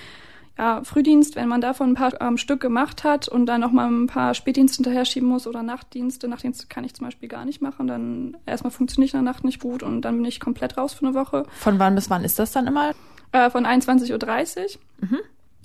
ja, 0.58 0.82
Frühdienst, 0.84 1.36
wenn 1.36 1.50
man 1.50 1.62
davon 1.62 1.92
ein 1.92 1.96
paar 1.96 2.20
ähm, 2.22 2.38
Stück 2.38 2.62
gemacht 2.62 3.04
hat 3.04 3.28
und 3.28 3.46
dann 3.46 3.62
noch 3.62 3.72
mal 3.72 3.88
ein 3.88 4.08
paar 4.08 4.34
Spätdienste 4.34 4.78
hinterher 4.78 5.06
schieben 5.06 5.28
muss 5.28 5.48
oder 5.48 5.64
Nachtdienste. 5.64 6.28
Nachtdienste 6.28 6.68
kann 6.68 6.84
ich 6.86 6.94
zum 6.94 7.06
Beispiel 7.06 7.28
gar 7.28 7.46
nicht 7.46 7.62
machen. 7.62 7.88
Dann 7.88 8.38
erstmal 8.46 8.72
funktioniert 8.72 9.14
in 9.14 9.24
der 9.24 9.32
Nacht 9.32 9.44
nicht 9.44 9.60
gut 9.62 9.84
und 9.84 10.02
dann 10.02 10.16
bin 10.16 10.26
ich 10.26 10.40
komplett 10.40 10.78
raus 10.78 10.94
für 10.94 11.06
eine 11.06 11.14
Woche. 11.14 11.46
Von 11.60 11.78
wann 11.80 11.96
bis 11.96 12.10
wann 12.10 12.24
ist 12.24 12.40
das 12.40 12.52
dann 12.52 12.68
immer? 12.68 12.94
Äh, 13.32 13.50
von 13.50 13.66
21.30 13.66 14.78
Uhr 15.12 15.20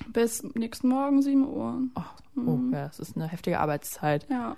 bis 0.09 0.43
nächsten 0.55 0.89
Morgen 0.89 1.23
7 1.23 1.47
Uhr. 1.47 1.83
Oh, 1.95 2.59
ja, 2.73 2.87
das 2.87 2.99
ist 3.01 3.17
eine 3.17 3.29
heftige 3.29 3.61
Arbeitszeit. 3.61 4.27
Ja. 4.29 4.57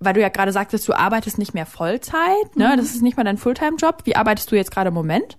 Weil 0.00 0.14
du 0.14 0.20
ja 0.20 0.28
gerade 0.28 0.52
sagtest, 0.52 0.86
du 0.86 0.92
arbeitest 0.92 1.38
nicht 1.38 1.54
mehr 1.54 1.66
Vollzeit, 1.66 2.54
ne? 2.54 2.76
Das 2.76 2.86
ist 2.86 3.02
nicht 3.02 3.16
mehr 3.16 3.24
dein 3.24 3.36
Fulltime-Job. 3.36 4.02
Wie 4.04 4.14
arbeitest 4.14 4.50
du 4.52 4.54
jetzt 4.54 4.70
gerade 4.70 4.88
im 4.88 4.94
Moment? 4.94 5.36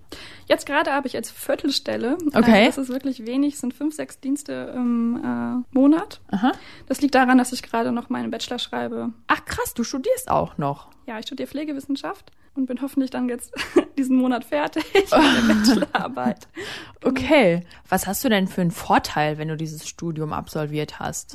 Jetzt 0.48 0.66
gerade 0.66 0.92
habe 0.92 1.06
ich 1.06 1.14
jetzt 1.14 1.30
Viertelstelle. 1.30 2.18
Okay. 2.34 2.66
Also 2.66 2.66
das 2.66 2.78
ist 2.78 2.88
wirklich 2.90 3.26
wenig, 3.26 3.54
es 3.54 3.60
sind 3.60 3.72
fünf, 3.72 3.94
sechs 3.94 4.20
Dienste 4.20 4.74
im 4.76 5.16
äh, 5.24 5.74
Monat. 5.74 6.20
Aha. 6.30 6.52
Das 6.86 7.00
liegt 7.00 7.14
daran, 7.14 7.38
dass 7.38 7.54
ich 7.54 7.62
gerade 7.62 7.90
noch 7.90 8.10
meinen 8.10 8.30
Bachelor 8.30 8.58
schreibe. 8.58 9.14
Ach 9.28 9.44
krass, 9.46 9.72
du 9.72 9.82
studierst 9.82 10.30
auch 10.30 10.58
noch. 10.58 10.88
Ja, 11.06 11.18
ich 11.18 11.24
studiere 11.24 11.48
Pflegewissenschaft 11.48 12.30
und 12.54 12.66
bin 12.66 12.80
hoffentlich 12.82 13.10
dann 13.10 13.28
jetzt 13.28 13.52
diesen 13.98 14.16
Monat 14.16 14.44
fertig 14.44 14.84
mit 14.94 15.10
der 15.12 15.54
Bachelorarbeit. 15.54 16.48
Okay. 17.02 17.62
Was 17.88 18.06
hast 18.06 18.22
du 18.24 18.28
denn 18.28 18.46
für 18.46 18.60
einen 18.60 18.70
Vorteil, 18.70 19.38
wenn 19.38 19.48
du 19.48 19.56
dieses 19.56 19.88
Studium 19.88 20.34
absolviert 20.34 21.00
hast? 21.00 21.34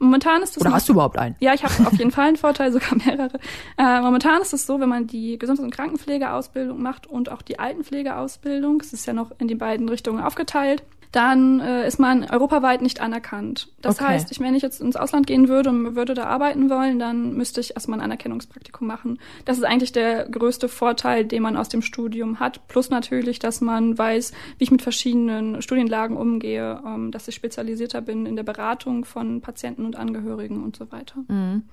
Momentan 0.00 0.42
ist 0.42 0.56
es 0.56 0.60
Oder 0.60 0.72
hast 0.72 0.88
du 0.88 0.92
überhaupt 0.94 1.16
einen? 1.16 1.36
Ja, 1.38 1.54
ich 1.54 1.62
habe 1.62 1.86
auf 1.86 1.92
jeden 1.92 2.10
Fall 2.10 2.26
einen 2.26 2.36
Vorteil, 2.36 2.72
sogar 2.72 2.96
mehrere. 2.96 3.38
Äh, 3.76 4.00
momentan 4.00 4.42
ist 4.42 4.52
es 4.52 4.66
so, 4.66 4.80
wenn 4.80 4.88
man 4.88 5.06
die 5.06 5.38
Gesundheits- 5.38 5.64
und 5.64 5.70
Krankenpflegeausbildung 5.70 6.82
macht 6.82 7.06
und 7.06 7.30
auch 7.30 7.42
die 7.42 7.60
Altenpflegeausbildung, 7.60 8.80
es 8.80 8.92
ist 8.92 9.06
ja 9.06 9.12
noch 9.12 9.30
in 9.38 9.46
die 9.46 9.54
beiden 9.54 9.88
Richtungen 9.88 10.20
aufgeteilt, 10.20 10.82
dann 11.12 11.60
äh, 11.60 11.86
ist 11.86 11.98
man 11.98 12.24
europaweit 12.24 12.82
nicht 12.82 13.00
anerkannt. 13.00 13.68
Das 13.80 13.96
Okay. 13.96 14.08
heißt, 14.08 14.30
ich, 14.30 14.40
wenn 14.40 14.54
ich 14.54 14.62
jetzt 14.62 14.80
ins 14.80 14.96
Ausland 14.96 15.26
gehen 15.26 15.48
würde 15.48 15.70
und 15.70 15.96
würde 15.96 16.14
da 16.14 16.24
arbeiten 16.24 16.68
wollen, 16.68 16.98
dann 16.98 17.34
müsste 17.34 17.60
ich 17.60 17.74
erstmal 17.74 17.98
ein 17.98 18.04
Anerkennungspraktikum 18.04 18.86
machen. 18.86 19.18
Das 19.44 19.56
ist 19.56 19.64
eigentlich 19.64 19.92
der 19.92 20.28
größte 20.28 20.68
Vorteil, 20.68 21.24
den 21.24 21.42
man 21.42 21.56
aus 21.56 21.68
dem 21.68 21.82
Studium 21.82 22.40
hat. 22.40 22.66
Plus 22.68 22.90
natürlich, 22.90 23.38
dass 23.38 23.60
man 23.60 23.96
weiß, 23.96 24.32
wie 24.58 24.64
ich 24.64 24.70
mit 24.70 24.82
verschiedenen 24.82 25.62
Studienlagen 25.62 26.16
umgehe, 26.16 26.82
ähm, 26.84 27.10
dass 27.10 27.26
ich 27.28 27.34
spezialisierter 27.34 28.00
bin 28.00 28.26
in 28.26 28.36
der 28.36 28.42
Beratung 28.42 29.04
von 29.04 29.40
Patienten 29.40 29.86
und 29.86 29.96
Angehörigen 29.96 30.62
und 30.62 30.76
so 30.76 30.90
weiter. 30.92 31.24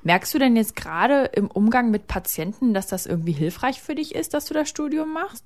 Merkst 0.03 0.33
du 0.33 0.39
denn 0.39 0.55
jetzt 0.55 0.75
gerade 0.75 1.29
im 1.33 1.47
Umgang 1.47 1.91
mit 1.91 2.07
Patienten, 2.07 2.73
dass 2.73 2.87
das 2.87 3.05
irgendwie 3.05 3.31
hilfreich 3.33 3.81
für 3.81 3.95
dich 3.95 4.15
ist, 4.15 4.33
dass 4.33 4.45
du 4.45 4.53
das 4.53 4.69
Studium 4.69 5.11
machst? 5.13 5.43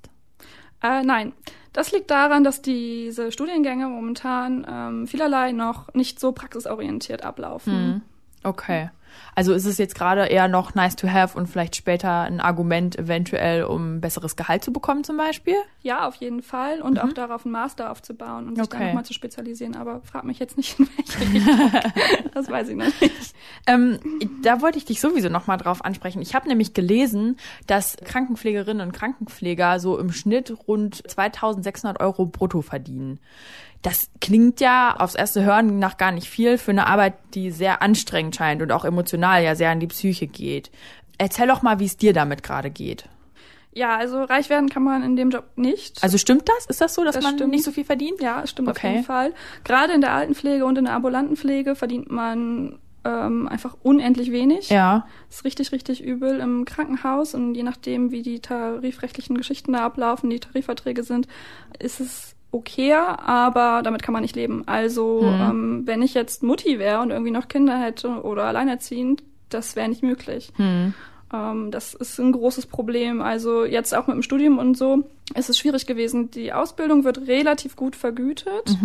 Äh, 0.82 1.02
nein, 1.02 1.32
das 1.72 1.92
liegt 1.92 2.10
daran, 2.10 2.44
dass 2.44 2.62
diese 2.62 3.30
Studiengänge 3.32 3.86
momentan 3.86 4.66
ähm, 4.68 5.06
vielerlei 5.06 5.52
noch 5.52 5.92
nicht 5.94 6.18
so 6.18 6.32
praxisorientiert 6.32 7.24
ablaufen. 7.24 8.02
Okay. 8.42 8.90
Also 9.34 9.52
ist 9.52 9.64
es 9.66 9.78
jetzt 9.78 9.94
gerade 9.94 10.26
eher 10.26 10.48
noch 10.48 10.74
nice 10.74 10.96
to 10.96 11.08
have 11.08 11.36
und 11.38 11.46
vielleicht 11.46 11.76
später 11.76 12.22
ein 12.22 12.40
Argument 12.40 12.98
eventuell, 12.98 13.64
um 13.64 14.00
besseres 14.00 14.36
Gehalt 14.36 14.64
zu 14.64 14.72
bekommen 14.72 15.04
zum 15.04 15.16
Beispiel? 15.16 15.56
Ja, 15.82 16.06
auf 16.06 16.16
jeden 16.16 16.42
Fall. 16.42 16.80
Und 16.82 17.00
auch 17.00 17.12
darauf 17.12 17.44
einen 17.46 17.52
Master 17.52 17.90
aufzubauen 17.90 18.48
und 18.48 18.56
sich 18.56 18.64
Okay. 18.64 18.78
dann 18.78 18.86
nochmal 18.88 19.04
zu 19.04 19.14
spezialisieren. 19.14 19.76
Aber 19.76 20.00
frag 20.04 20.24
mich 20.24 20.38
jetzt 20.38 20.56
nicht, 20.56 20.78
in 20.78 20.88
welche 20.96 21.20
Richtung. 21.20 21.70
das 22.34 22.48
weiß 22.50 22.68
ich 22.68 22.76
noch 22.76 22.84
nicht. 23.00 23.34
Ähm, 23.66 23.98
da 24.42 24.60
wollte 24.60 24.78
ich 24.78 24.84
dich 24.84 25.00
sowieso 25.00 25.28
nochmal 25.28 25.56
drauf 25.58 25.84
ansprechen. 25.84 26.20
Ich 26.22 26.34
habe 26.34 26.48
nämlich 26.48 26.74
gelesen, 26.74 27.36
dass 27.66 27.96
Krankenpflegerinnen 28.04 28.86
und 28.86 28.92
Krankenpfleger 28.92 29.80
so 29.80 29.98
im 29.98 30.12
Schnitt 30.12 30.52
rund 30.68 30.96
2600 31.08 32.00
Euro 32.00 32.26
brutto 32.26 32.62
verdienen. 32.62 33.20
Das 33.82 34.10
klingt 34.20 34.60
ja 34.60 34.94
aufs 34.98 35.14
erste 35.14 35.42
Hören 35.42 35.78
nach 35.78 35.96
gar 35.96 36.12
nicht 36.12 36.28
viel 36.28 36.58
für 36.58 36.70
eine 36.70 36.86
Arbeit, 36.86 37.14
die 37.34 37.50
sehr 37.50 37.80
anstrengend 37.80 38.36
scheint 38.36 38.60
und 38.60 38.72
auch 38.72 38.84
emotional 38.84 39.42
ja 39.42 39.54
sehr 39.54 39.70
an 39.70 39.80
die 39.80 39.86
Psyche 39.86 40.26
geht. 40.26 40.70
Erzähl 41.16 41.46
doch 41.46 41.62
mal, 41.62 41.78
wie 41.80 41.86
es 41.86 41.96
dir 41.96 42.12
damit 42.12 42.42
gerade 42.42 42.70
geht. 42.70 43.08
Ja, 43.72 43.96
also 43.96 44.22
reich 44.24 44.50
werden 44.50 44.68
kann 44.68 44.82
man 44.82 45.02
in 45.04 45.14
dem 45.16 45.30
Job 45.30 45.44
nicht. 45.56 46.02
Also 46.02 46.18
stimmt 46.18 46.48
das? 46.48 46.66
Ist 46.66 46.80
das 46.80 46.94
so, 46.94 47.04
dass 47.04 47.14
Das 47.14 47.22
man 47.24 47.34
stimmt. 47.36 47.52
nicht 47.52 47.64
so 47.64 47.70
viel 47.70 47.84
verdient? 47.84 48.20
ja, 48.20 48.42
es 48.42 48.50
stimmt 48.50 48.68
auf 48.68 48.76
Okay. 48.76 48.92
jeden 48.92 49.04
Fall. 49.04 49.32
Gerade 49.64 49.92
in 49.92 50.00
der 50.00 50.12
Altenpflege 50.12 50.64
und 50.66 50.76
in 50.76 50.86
der 50.86 50.94
ambulanten 50.94 51.36
Pflege 51.36 51.76
verdient 51.76 52.10
man 52.10 52.80
ähm, 53.04 53.46
einfach 53.48 53.76
unendlich 53.82 54.32
wenig. 54.32 54.68
Ja. 54.70 55.06
Das 55.28 55.38
ist 55.38 55.44
richtig, 55.44 55.72
richtig 55.72 56.02
übel 56.02 56.40
im 56.40 56.64
Krankenhaus 56.64 57.34
und 57.34 57.54
je 57.54 57.62
nachdem, 57.62 58.10
wie 58.10 58.22
die 58.22 58.40
tarifrechtlichen 58.40 59.36
Geschichten 59.38 59.72
da 59.72 59.86
ablaufen, 59.86 60.28
die 60.30 60.40
Tarifverträge 60.40 61.02
sind, 61.04 61.28
ist 61.78 62.00
es 62.00 62.34
okay, 62.52 62.92
aber 62.94 63.82
damit 63.82 64.02
kann 64.02 64.12
man 64.12 64.22
nicht 64.22 64.36
leben. 64.36 64.62
Also, 64.66 65.22
ähm, 65.50 65.82
wenn 65.86 66.02
ich 66.02 66.14
jetzt 66.14 66.42
Mutti 66.42 66.78
wäre 66.78 67.00
und 67.00 67.10
irgendwie 67.10 67.30
noch 67.30 67.48
Kinder 67.48 67.78
hätte 67.78 68.22
oder 68.22 68.44
alleinerziehend, 68.44 69.22
das 69.48 69.76
wäre 69.76 69.88
nicht 69.88 70.02
möglich. 70.02 70.52
Ähm, 71.32 71.70
das 71.70 71.94
ist 71.94 72.18
ein 72.18 72.32
großes 72.32 72.66
Problem. 72.66 73.20
Also 73.20 73.64
jetzt 73.64 73.94
auch 73.94 74.06
mit 74.06 74.16
dem 74.16 74.22
Studium 74.22 74.58
und 74.58 74.76
so 74.76 75.04
ist 75.34 75.50
es 75.50 75.58
schwierig 75.58 75.86
gewesen. 75.86 76.30
Die 76.30 76.52
Ausbildung 76.52 77.04
wird 77.04 77.26
relativ 77.26 77.76
gut 77.76 77.96
vergütet, 77.96 78.76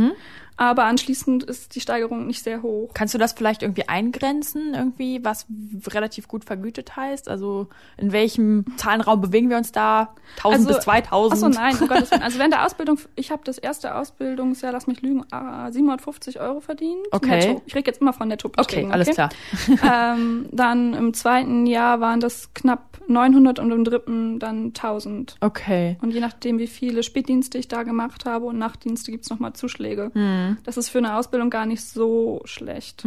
aber 0.57 0.85
anschließend 0.85 1.43
ist 1.43 1.75
die 1.75 1.81
Steigerung 1.81 2.27
nicht 2.27 2.41
sehr 2.41 2.61
hoch. 2.61 2.91
Kannst 2.93 3.13
du 3.13 3.17
das 3.17 3.33
vielleicht 3.33 3.61
irgendwie 3.61 3.89
eingrenzen, 3.89 4.73
irgendwie, 4.73 5.19
was 5.23 5.47
relativ 5.87 6.29
gut 6.29 6.45
vergütet 6.45 6.95
heißt? 6.95 7.27
Also 7.27 7.67
in 7.97 8.13
welchem 8.13 8.65
Zahlenraum 8.77 9.19
bewegen 9.19 9.49
wir 9.49 9.57
uns 9.57 9.73
da? 9.73 10.15
1000 10.37 10.67
bis 10.67 10.79
2000? 10.79 11.33
Achso, 11.33 11.61
nein, 11.61 11.75
um 11.79 11.87
Gottes 11.87 12.11
Willen. 12.11 12.21
Also 12.25 12.39
während 12.39 12.53
der 12.53 12.65
Ausbildung, 12.65 12.97
ich 13.15 13.31
habe 13.31 13.41
das 13.43 13.57
erste 13.57 13.95
Ausbildungsjahr, 13.95 14.71
lass 14.71 14.87
mich 14.87 15.01
lügen, 15.01 15.23
äh, 15.31 15.71
750 15.71 16.39
Euro 16.39 16.61
verdient. 16.61 17.05
Okay. 17.11 17.47
Netto. 17.49 17.61
Ich 17.65 17.75
rede 17.75 17.87
jetzt 17.91 18.01
immer 18.01 18.13
von 18.13 18.29
netto 18.29 18.49
Okay, 18.57 18.87
alles 18.89 19.09
klar. 19.09 19.29
ähm, 19.83 20.47
dann 20.51 20.93
im 20.93 21.13
zweiten 21.13 21.67
Jahr 21.67 21.99
waren 21.99 22.19
das 22.21 22.53
knapp 22.53 23.01
900 23.07 23.59
und 23.59 23.71
im 23.71 23.83
dritten 23.83 24.39
dann 24.39 24.67
1000. 24.67 25.35
Okay. 25.41 25.97
Und 26.01 26.11
je 26.11 26.21
nachdem, 26.35 26.59
wie 26.59 26.67
viele 26.67 27.01
Spätdienste 27.01 27.57
ich 27.57 27.69
da 27.69 27.83
gemacht 27.83 28.25
habe 28.25 28.45
und 28.45 28.57
Nachtdienste, 28.57 29.11
gibt's 29.11 29.29
noch 29.29 29.35
nochmal 29.35 29.53
Zuschläge. 29.53 30.11
Hm. 30.13 30.57
Das 30.63 30.77
ist 30.77 30.89
für 30.89 30.97
eine 30.97 31.15
Ausbildung 31.15 31.49
gar 31.49 31.65
nicht 31.65 31.83
so 31.83 32.41
schlecht. 32.43 33.03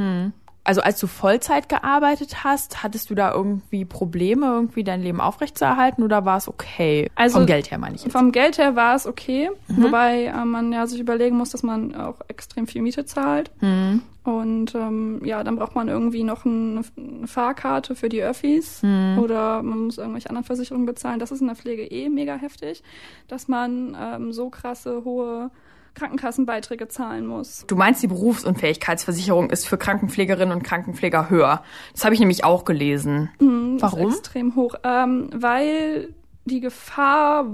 Also 0.68 0.82
als 0.82 1.00
du 1.00 1.06
Vollzeit 1.06 1.70
gearbeitet 1.70 2.44
hast, 2.44 2.82
hattest 2.82 3.08
du 3.08 3.14
da 3.14 3.32
irgendwie 3.32 3.86
Probleme, 3.86 4.44
irgendwie 4.44 4.84
dein 4.84 5.00
Leben 5.00 5.18
aufrechtzuerhalten 5.18 6.02
oder 6.02 6.26
war 6.26 6.36
es 6.36 6.46
okay? 6.46 7.10
Also- 7.14 7.38
Vom 7.38 7.46
Geld 7.46 7.70
her 7.70 7.78
meine 7.78 7.94
ich 7.96 8.04
jetzt. 8.04 8.12
Vom 8.12 8.32
Geld 8.32 8.58
her 8.58 8.76
war 8.76 8.94
es 8.94 9.06
okay, 9.06 9.48
Mhm. 9.68 9.82
wobei 9.84 10.24
äh, 10.24 10.44
man 10.44 10.70
ja 10.74 10.86
sich 10.86 11.00
überlegen 11.00 11.38
muss, 11.38 11.48
dass 11.50 11.62
man 11.62 11.94
auch 11.94 12.16
extrem 12.28 12.66
viel 12.66 12.82
Miete 12.82 13.06
zahlt. 13.06 13.50
Mhm. 13.62 14.02
Und 14.24 14.74
ähm, 14.74 15.22
ja, 15.24 15.42
dann 15.42 15.56
braucht 15.56 15.74
man 15.74 15.88
irgendwie 15.88 16.22
noch 16.22 16.44
ein, 16.44 16.84
eine 16.98 17.26
Fahrkarte 17.26 17.94
für 17.94 18.10
die 18.10 18.22
Öffis 18.22 18.82
Mhm. 18.82 19.20
oder 19.22 19.62
man 19.62 19.86
muss 19.86 19.96
irgendwelche 19.96 20.28
anderen 20.28 20.44
Versicherungen 20.44 20.84
bezahlen. 20.84 21.18
Das 21.18 21.30
ist 21.32 21.40
in 21.40 21.46
der 21.46 21.56
Pflege 21.56 21.84
eh 21.84 22.10
mega 22.10 22.34
heftig, 22.34 22.82
dass 23.26 23.48
man 23.48 23.96
ähm, 23.98 24.32
so 24.34 24.50
krasse 24.50 25.02
hohe 25.02 25.50
Krankenkassenbeiträge 25.98 26.88
zahlen 26.88 27.26
muss. 27.26 27.64
Du 27.66 27.76
meinst, 27.76 28.02
die 28.02 28.06
Berufsunfähigkeitsversicherung 28.06 29.50
ist 29.50 29.66
für 29.66 29.78
Krankenpflegerinnen 29.78 30.56
und 30.56 30.62
Krankenpfleger 30.62 31.30
höher. 31.30 31.62
Das 31.92 32.04
habe 32.04 32.14
ich 32.14 32.20
nämlich 32.20 32.44
auch 32.44 32.64
gelesen. 32.64 33.30
Das 33.38 33.92
Warum? 33.92 34.10
Extrem 34.10 34.54
hoch, 34.54 34.74
ähm, 34.84 35.30
weil 35.34 36.14
die 36.44 36.60
Gefahr 36.60 37.46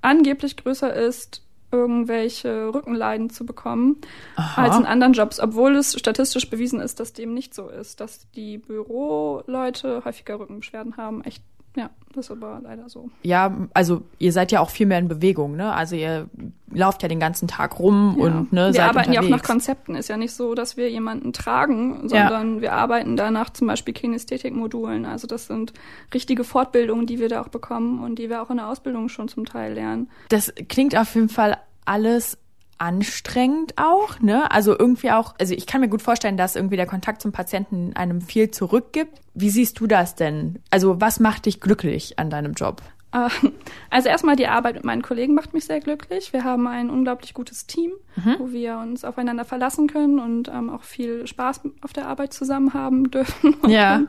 angeblich 0.00 0.56
größer 0.56 0.92
ist, 0.94 1.42
irgendwelche 1.70 2.72
Rückenleiden 2.72 3.28
zu 3.30 3.44
bekommen 3.44 3.96
als 4.36 4.78
in 4.78 4.86
anderen 4.86 5.12
Jobs, 5.12 5.38
obwohl 5.38 5.76
es 5.76 5.98
statistisch 5.98 6.48
bewiesen 6.48 6.80
ist, 6.80 6.98
dass 6.98 7.12
dem 7.12 7.34
nicht 7.34 7.54
so 7.54 7.68
ist, 7.68 8.00
dass 8.00 8.30
die 8.30 8.58
Büroleute 8.58 10.02
häufiger 10.04 10.38
Rückenbeschwerden 10.38 10.96
haben. 10.96 11.22
Echt, 11.24 11.42
ja, 11.78 11.90
das 12.14 12.26
ist 12.26 12.30
aber 12.32 12.60
leider 12.62 12.88
so. 12.88 13.08
Ja, 13.22 13.56
also 13.74 14.02
ihr 14.18 14.32
seid 14.32 14.50
ja 14.52 14.60
auch 14.60 14.70
viel 14.70 14.86
mehr 14.86 14.98
in 14.98 15.08
Bewegung, 15.08 15.56
ne? 15.56 15.72
Also 15.72 15.94
ihr 15.96 16.28
lauft 16.70 17.02
ja 17.02 17.08
den 17.08 17.20
ganzen 17.20 17.48
Tag 17.48 17.78
rum 17.78 18.16
Ja. 18.18 18.24
und 18.26 18.52
ne, 18.52 18.66
wir 18.66 18.72
seid 18.74 18.88
arbeiten 18.88 19.12
ja 19.12 19.20
auch 19.20 19.24
nach 19.24 19.38
unterwegs. 19.38 19.48
Konzepten. 19.48 19.94
Ist 19.94 20.08
ja 20.08 20.16
nicht 20.16 20.32
so, 20.34 20.54
dass 20.54 20.76
wir 20.76 20.90
jemanden 20.90 21.32
tragen, 21.32 22.08
Ja. 22.08 22.28
sondern 22.28 22.60
wir 22.60 22.72
arbeiten 22.74 23.16
danach 23.16 23.50
zum 23.50 23.68
Beispiel 23.68 23.94
Kinästhetikmodulen. 23.94 25.06
Also 25.06 25.26
das 25.26 25.46
sind 25.46 25.72
richtige 26.12 26.44
Fortbildungen, 26.44 27.06
die 27.06 27.18
wir 27.20 27.28
da 27.28 27.40
auch 27.42 27.48
bekommen 27.48 28.02
und 28.02 28.18
die 28.18 28.28
wir 28.28 28.42
auch 28.42 28.50
in 28.50 28.56
der 28.58 28.68
Ausbildung 28.68 29.08
schon 29.08 29.28
zum 29.28 29.46
Teil 29.46 29.74
lernen. 29.74 30.10
Das 30.28 30.52
klingt 30.68 30.96
auf 30.96 31.14
jeden 31.14 31.28
Fall 31.30 31.56
alles 31.84 32.36
anstrengend 32.78 33.74
auch, 33.76 34.20
ne? 34.20 34.50
Also 34.50 34.78
irgendwie 34.78 35.10
auch, 35.10 35.34
also 35.38 35.54
ich 35.54 35.66
kann 35.66 35.80
mir 35.80 35.88
gut 35.88 36.02
vorstellen, 36.02 36.36
dass 36.36 36.56
irgendwie 36.56 36.76
der 36.76 36.86
Kontakt 36.86 37.22
zum 37.22 37.32
Patienten 37.32 37.92
einem 37.94 38.20
viel 38.20 38.50
zurückgibt. 38.50 39.20
Wie 39.34 39.50
siehst 39.50 39.80
du 39.80 39.86
das 39.86 40.14
denn? 40.14 40.60
Also 40.70 41.00
was 41.00 41.20
macht 41.20 41.46
dich 41.46 41.60
glücklich 41.60 42.18
an 42.18 42.30
deinem 42.30 42.54
Job? 42.54 42.82
Äh, 43.12 43.28
Also 43.90 44.10
erstmal 44.10 44.36
die 44.36 44.46
Arbeit 44.48 44.74
mit 44.74 44.84
meinen 44.84 45.00
Kollegen 45.00 45.32
macht 45.32 45.54
mich 45.54 45.64
sehr 45.64 45.80
glücklich. 45.80 46.34
Wir 46.34 46.44
haben 46.44 46.66
ein 46.66 46.90
unglaublich 46.90 47.32
gutes 47.32 47.66
Team, 47.66 47.92
Mhm. 48.16 48.34
wo 48.38 48.50
wir 48.52 48.78
uns 48.78 49.02
aufeinander 49.04 49.44
verlassen 49.46 49.86
können 49.86 50.18
und 50.18 50.48
ähm, 50.48 50.68
auch 50.70 50.82
viel 50.82 51.26
Spaß 51.26 51.60
auf 51.82 51.92
der 51.94 52.06
Arbeit 52.08 52.32
zusammen 52.34 52.74
haben 52.74 53.10
dürfen. 53.10 53.54
Und, 53.62 53.70
Ja. 53.70 54.02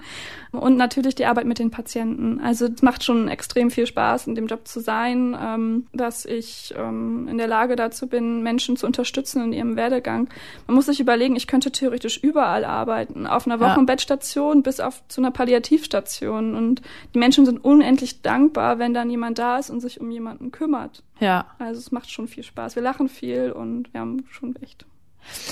und 0.52 0.76
natürlich 0.78 1.16
die 1.16 1.26
Arbeit 1.28 1.46
mit 1.46 1.60
den 1.60 1.70
Patienten. 1.72 2.42
Also 2.44 2.66
es 2.66 2.82
macht 2.82 3.04
schon 3.06 3.28
extrem 3.30 3.70
viel 3.72 3.86
Spaß, 3.86 4.28
in 4.28 4.36
dem 4.36 4.48
Job 4.48 4.68
zu 4.68 4.80
sein, 4.82 5.38
ähm, 5.40 5.88
dass 5.94 6.26
ich 6.26 6.74
ähm, 6.78 7.28
in 7.30 7.38
der 7.38 7.48
Lage 7.48 7.76
dazu 7.78 8.08
bin, 8.08 8.42
Menschen 8.44 8.76
zu 8.76 8.86
unterstützen 8.86 9.44
in 9.46 9.54
ihrem 9.54 9.76
Werdegang. 9.78 10.28
Man 10.68 10.76
muss 10.76 10.88
sich 10.88 11.00
überlegen, 11.00 11.36
ich 11.38 11.48
könnte 11.48 11.72
theoretisch 11.72 12.18
überall 12.18 12.66
arbeiten, 12.66 13.28
auf 13.28 13.46
einer 13.48 13.60
Ja. 13.62 13.72
Wochenbettstation 13.72 14.62
bis 14.64 14.80
auf 14.82 15.04
zu 15.08 15.22
einer 15.22 15.32
Palliativstation. 15.32 16.56
Und 16.56 16.82
die 17.14 17.20
Menschen 17.20 17.46
sind 17.46 17.64
unendlich 17.64 18.22
dankbar, 18.24 18.80
wenn 18.90 18.94
dann 18.96 19.10
jemand 19.12 19.38
da 19.38 19.60
ist 19.60 19.70
und 19.70 19.82
sich 19.82 20.02
um 20.02 20.10
jemanden 20.10 20.52
kümmert. 20.52 21.04
Ja. 21.20 21.46
Also 21.60 21.80
es 21.80 21.92
macht 21.92 22.10
schon 22.10 22.28
viel 22.28 22.44
Spaß. 22.44 22.76
Wir 22.76 22.82
lachen 22.82 23.08
viel 23.08 23.52
und 23.52 23.94
wir 23.94 24.02
haben 24.02 24.26
schon 24.32 24.56
echt. 24.56 24.86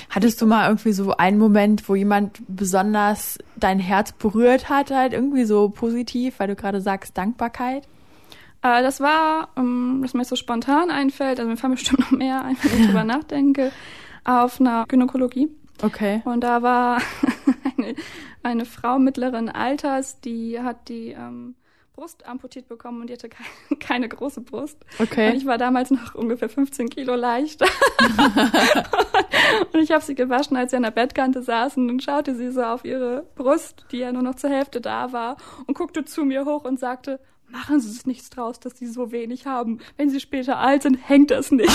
Hattest 0.09 0.41
du 0.41 0.47
mal 0.47 0.67
irgendwie 0.67 0.91
so 0.91 1.15
einen 1.17 1.37
Moment, 1.37 1.87
wo 1.87 1.93
jemand 1.93 2.39
besonders 2.47 3.37
dein 3.55 3.79
Herz 3.79 4.11
berührt 4.11 4.69
hat, 4.69 4.89
halt 4.89 5.13
irgendwie 5.13 5.43
so 5.43 5.69
positiv, 5.69 6.39
weil 6.39 6.47
du 6.47 6.55
gerade 6.55 6.81
sagst 6.81 7.15
Dankbarkeit? 7.15 7.83
Äh, 8.63 8.81
das 8.81 9.01
war, 9.01 9.49
ähm, 9.55 9.99
was 10.01 10.15
mir 10.15 10.21
jetzt 10.21 10.29
so 10.29 10.35
spontan 10.35 10.89
einfällt, 10.89 11.39
also 11.39 11.47
mir 11.47 11.57
fallen 11.57 11.73
bestimmt 11.75 11.99
noch 11.99 12.11
mehr 12.11 12.43
ein, 12.43 12.57
wenn 12.63 12.79
ich 12.79 12.87
drüber 12.87 13.03
nachdenke, 13.03 13.71
auf 14.23 14.59
einer 14.59 14.85
Gynäkologie. 14.87 15.49
Okay. 15.83 16.23
Und 16.25 16.41
da 16.41 16.63
war 16.63 17.01
eine, 17.77 17.93
eine 18.41 18.65
Frau 18.65 18.97
mittleren 18.97 19.49
Alters, 19.49 20.21
die 20.21 20.59
hat 20.59 20.89
die 20.89 21.09
ähm, 21.09 21.53
Brust 21.97 22.27
amputiert 22.27 22.67
bekommen 22.67 23.01
und 23.01 23.07
die 23.07 23.13
hatte 23.13 23.27
keine, 23.27 23.49
keine 23.79 24.07
große 24.07 24.41
Brust. 24.41 24.77
Okay. 24.99 25.31
Und 25.31 25.37
ich 25.37 25.47
war 25.47 25.57
damals 25.57 25.89
noch 25.89 26.13
ungefähr 26.13 26.47
15 26.47 26.89
Kilo 26.89 27.15
leicht. 27.15 27.61
und 29.73 29.79
ich 29.81 29.91
habe 29.91 30.03
sie 30.03 30.13
gewaschen, 30.13 30.55
als 30.57 30.69
sie 30.69 30.77
an 30.77 30.83
der 30.83 30.91
Bettkante 30.91 31.41
saß 31.41 31.77
und 31.77 32.03
schaute 32.03 32.35
sie 32.35 32.51
so 32.51 32.61
auf 32.61 32.85
ihre 32.85 33.25
Brust, 33.33 33.87
die 33.91 33.97
ja 33.97 34.11
nur 34.11 34.21
noch 34.21 34.35
zur 34.35 34.51
Hälfte 34.51 34.79
da 34.79 35.11
war, 35.11 35.37
und 35.65 35.75
guckte 35.75 36.05
zu 36.05 36.23
mir 36.23 36.45
hoch 36.45 36.65
und 36.65 36.79
sagte, 36.79 37.19
machen 37.49 37.79
Sie 37.79 37.89
sich 37.89 38.05
nichts 38.05 38.29
draus, 38.29 38.59
dass 38.59 38.77
Sie 38.77 38.85
so 38.85 39.11
wenig 39.11 39.47
haben. 39.47 39.79
Wenn 39.95 40.11
Sie 40.11 40.19
später 40.19 40.59
alt 40.59 40.83
sind, 40.83 40.95
hängt 40.95 41.31
das 41.31 41.49
nicht. 41.49 41.71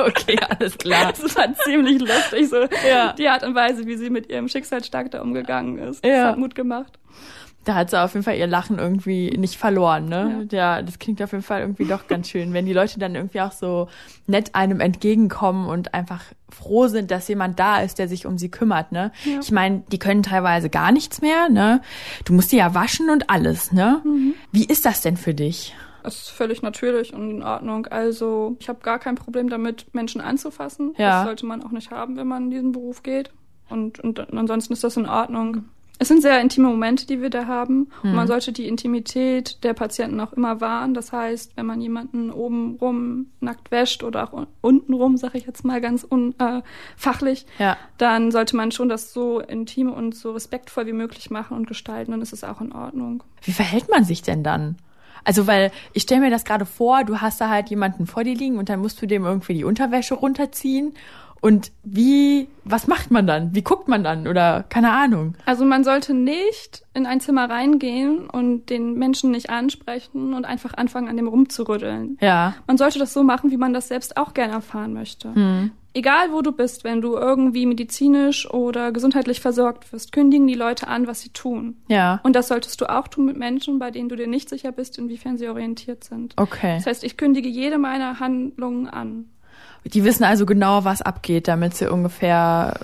okay, 0.00 0.38
alles 0.58 0.76
klar. 0.76 1.12
Das 1.12 1.36
war 1.36 1.54
ziemlich 1.64 2.00
lustig, 2.00 2.48
so 2.48 2.66
Ja. 2.88 3.12
die 3.12 3.28
Art 3.28 3.44
und 3.44 3.54
Weise, 3.54 3.86
wie 3.86 3.96
sie 3.96 4.10
mit 4.10 4.28
ihrem 4.28 4.48
Schicksalsschlag 4.48 5.10
da 5.12 5.22
umgegangen 5.22 5.78
ist. 5.78 6.04
Ja. 6.04 6.14
Das 6.14 6.24
hat 6.32 6.38
Mut 6.38 6.54
gemacht. 6.56 6.98
Da 7.64 7.74
hat 7.74 7.90
sie 7.90 8.02
auf 8.02 8.12
jeden 8.14 8.24
Fall 8.24 8.36
ihr 8.36 8.46
Lachen 8.46 8.78
irgendwie 8.78 9.30
nicht 9.38 9.56
verloren, 9.56 10.06
ne? 10.06 10.46
Ja. 10.50 10.82
das 10.82 10.98
klingt 10.98 11.22
auf 11.22 11.32
jeden 11.32 11.42
Fall 11.42 11.60
irgendwie 11.62 11.86
doch 11.86 12.06
ganz 12.06 12.28
schön, 12.28 12.52
wenn 12.52 12.66
die 12.66 12.72
Leute 12.72 12.98
dann 12.98 13.14
irgendwie 13.14 13.40
auch 13.40 13.52
so 13.52 13.88
nett 14.26 14.54
einem 14.54 14.80
entgegenkommen 14.80 15.66
und 15.66 15.94
einfach 15.94 16.22
froh 16.50 16.88
sind, 16.88 17.10
dass 17.10 17.26
jemand 17.28 17.58
da 17.58 17.80
ist, 17.80 17.98
der 17.98 18.08
sich 18.08 18.26
um 18.26 18.38
sie 18.38 18.50
kümmert, 18.50 18.92
ne? 18.92 19.12
Ja. 19.24 19.40
Ich 19.40 19.50
meine, 19.50 19.82
die 19.90 19.98
können 19.98 20.22
teilweise 20.22 20.70
gar 20.70 20.92
nichts 20.92 21.20
mehr, 21.20 21.48
ne? 21.48 21.80
Du 22.24 22.32
musst 22.32 22.52
die 22.52 22.56
ja 22.56 22.74
waschen 22.74 23.10
und 23.10 23.30
alles, 23.30 23.72
ne? 23.72 24.02
Wie 24.52 24.64
ist 24.64 24.84
das 24.84 25.00
denn 25.00 25.16
für 25.16 25.34
dich? 25.34 25.74
Das 26.04 26.16
ist 26.16 26.30
völlig 26.30 26.60
natürlich 26.60 27.14
und 27.14 27.30
in 27.30 27.42
Ordnung. 27.42 27.86
Also 27.86 28.56
ich 28.60 28.68
habe 28.68 28.80
gar 28.82 28.98
kein 28.98 29.14
Problem 29.14 29.48
damit, 29.48 29.86
Menschen 29.94 30.20
anzufassen. 30.20 30.94
Ja. 30.98 31.20
Das 31.20 31.24
sollte 31.24 31.46
man 31.46 31.62
auch 31.64 31.70
nicht 31.70 31.90
haben, 31.90 32.18
wenn 32.18 32.26
man 32.26 32.44
in 32.44 32.50
diesen 32.50 32.72
Beruf 32.72 33.02
geht. 33.02 33.30
Und, 33.70 34.00
und 34.00 34.20
ansonsten 34.20 34.74
ist 34.74 34.84
das 34.84 34.98
in 34.98 35.08
Ordnung. 35.08 35.64
Es 36.00 36.08
sind 36.08 36.22
sehr 36.22 36.40
intime 36.40 36.68
Momente, 36.68 37.06
die 37.06 37.22
wir 37.22 37.30
da 37.30 37.46
haben. 37.46 37.88
Und 38.02 38.14
man 38.14 38.26
sollte 38.26 38.50
die 38.52 38.66
Intimität 38.66 39.62
der 39.62 39.74
Patienten 39.74 40.20
auch 40.20 40.32
immer 40.32 40.60
wahren. 40.60 40.92
Das 40.92 41.12
heißt, 41.12 41.52
wenn 41.56 41.66
man 41.66 41.80
jemanden 41.80 42.30
oben 42.32 42.76
rum 42.80 43.26
nackt 43.40 43.70
wäscht 43.70 44.02
oder 44.02 44.24
auch 44.24 44.46
unten 44.60 44.92
rum, 44.92 45.16
sage 45.16 45.38
ich 45.38 45.46
jetzt 45.46 45.64
mal 45.64 45.80
ganz 45.80 46.04
un, 46.08 46.34
äh, 46.40 46.62
fachlich, 46.96 47.46
Ja. 47.58 47.76
dann 47.96 48.32
sollte 48.32 48.56
man 48.56 48.72
schon 48.72 48.88
das 48.88 49.12
so 49.12 49.38
intim 49.38 49.92
und 49.92 50.16
so 50.16 50.32
respektvoll 50.32 50.86
wie 50.86 50.92
möglich 50.92 51.30
machen 51.30 51.56
und 51.56 51.68
gestalten. 51.68 52.10
Dann 52.10 52.22
ist 52.22 52.32
es 52.32 52.42
auch 52.42 52.60
in 52.60 52.72
Ordnung. 52.72 53.22
Wie 53.42 53.52
verhält 53.52 53.88
man 53.88 54.04
sich 54.04 54.20
denn 54.22 54.42
dann? 54.42 54.76
Also, 55.26 55.46
weil 55.46 55.70
ich 55.94 56.02
stelle 56.02 56.20
mir 56.20 56.30
das 56.30 56.44
gerade 56.44 56.66
vor, 56.66 57.04
du 57.04 57.20
hast 57.22 57.40
da 57.40 57.48
halt 57.48 57.70
jemanden 57.70 58.06
vor 58.06 58.24
dir 58.24 58.34
liegen 58.34 58.58
und 58.58 58.68
dann 58.68 58.80
musst 58.80 59.00
du 59.00 59.06
dem 59.06 59.24
irgendwie 59.24 59.54
die 59.54 59.64
Unterwäsche 59.64 60.14
runterziehen. 60.14 60.92
Und 61.44 61.72
wie, 61.82 62.48
was 62.64 62.86
macht 62.86 63.10
man 63.10 63.26
dann? 63.26 63.54
Wie 63.54 63.60
guckt 63.60 63.86
man 63.86 64.02
dann? 64.02 64.26
Oder 64.26 64.64
keine 64.70 64.92
Ahnung. 64.92 65.34
Also 65.44 65.66
man 65.66 65.84
sollte 65.84 66.14
nicht 66.14 66.84
in 66.94 67.04
ein 67.04 67.20
Zimmer 67.20 67.50
reingehen 67.50 68.30
und 68.30 68.70
den 68.70 68.94
Menschen 68.94 69.30
nicht 69.30 69.50
ansprechen 69.50 70.32
und 70.32 70.46
einfach 70.46 70.72
anfangen, 70.72 71.06
an 71.06 71.18
dem 71.18 71.28
rumzurütteln. 71.28 72.16
Ja. 72.22 72.54
Man 72.66 72.78
sollte 72.78 72.98
das 72.98 73.12
so 73.12 73.22
machen, 73.22 73.50
wie 73.50 73.58
man 73.58 73.74
das 73.74 73.88
selbst 73.88 74.16
auch 74.16 74.32
gerne 74.32 74.54
erfahren 74.54 74.94
möchte. 74.94 75.34
Egal 75.92 76.32
wo 76.32 76.40
du 76.40 76.50
bist, 76.50 76.82
wenn 76.82 77.02
du 77.02 77.14
irgendwie 77.14 77.66
medizinisch 77.66 78.50
oder 78.50 78.90
gesundheitlich 78.90 79.42
versorgt 79.42 79.92
wirst, 79.92 80.12
kündigen 80.12 80.46
die 80.46 80.54
Leute 80.54 80.88
an, 80.88 81.06
was 81.06 81.20
sie 81.20 81.28
tun. 81.28 81.76
Ja. 81.88 82.20
Und 82.22 82.36
das 82.36 82.48
solltest 82.48 82.80
du 82.80 82.86
auch 82.86 83.06
tun 83.06 83.26
mit 83.26 83.36
Menschen, 83.36 83.78
bei 83.78 83.90
denen 83.90 84.08
du 84.08 84.16
dir 84.16 84.28
nicht 84.28 84.48
sicher 84.48 84.72
bist, 84.72 84.96
inwiefern 84.96 85.36
sie 85.36 85.48
orientiert 85.48 86.04
sind. 86.04 86.32
Okay. 86.38 86.76
Das 86.78 86.86
heißt, 86.86 87.04
ich 87.04 87.18
kündige 87.18 87.50
jede 87.50 87.76
meiner 87.76 88.18
Handlungen 88.18 88.88
an. 88.88 89.26
Die 89.84 90.02
wissen 90.04 90.24
also 90.24 90.46
genau, 90.46 90.84
was 90.84 91.02
abgeht, 91.02 91.46
damit 91.46 91.74
sie 91.74 91.90
ungefähr 91.90 92.74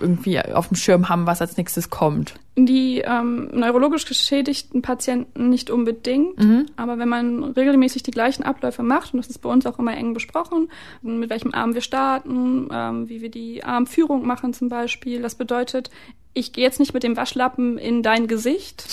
irgendwie 0.00 0.40
auf 0.40 0.68
dem 0.68 0.76
Schirm 0.76 1.08
haben, 1.08 1.26
was 1.26 1.40
als 1.40 1.56
nächstes 1.56 1.90
kommt. 1.90 2.34
Die 2.56 3.02
ähm, 3.04 3.50
neurologisch 3.52 4.04
geschädigten 4.04 4.82
Patienten 4.82 5.48
nicht 5.48 5.70
unbedingt, 5.70 6.38
aber 6.76 6.98
wenn 6.98 7.08
man 7.08 7.44
regelmäßig 7.44 8.02
die 8.02 8.10
gleichen 8.10 8.42
Abläufe 8.42 8.82
macht, 8.82 9.14
und 9.14 9.18
das 9.18 9.28
ist 9.28 9.38
bei 9.38 9.48
uns 9.48 9.66
auch 9.66 9.78
immer 9.78 9.96
eng 9.96 10.14
besprochen, 10.14 10.68
mit 11.02 11.30
welchem 11.30 11.54
Arm 11.54 11.74
wir 11.74 11.80
starten, 11.80 12.68
ähm, 12.72 13.08
wie 13.08 13.22
wir 13.22 13.30
die 13.30 13.64
Armführung 13.64 14.26
machen 14.26 14.54
zum 14.54 14.68
Beispiel, 14.68 15.22
das 15.22 15.34
bedeutet, 15.34 15.90
ich 16.36 16.52
gehe 16.52 16.64
jetzt 16.64 16.80
nicht 16.80 16.92
mit 16.94 17.04
dem 17.04 17.16
Waschlappen 17.16 17.78
in 17.78 18.02
dein 18.02 18.26
Gesicht 18.26 18.84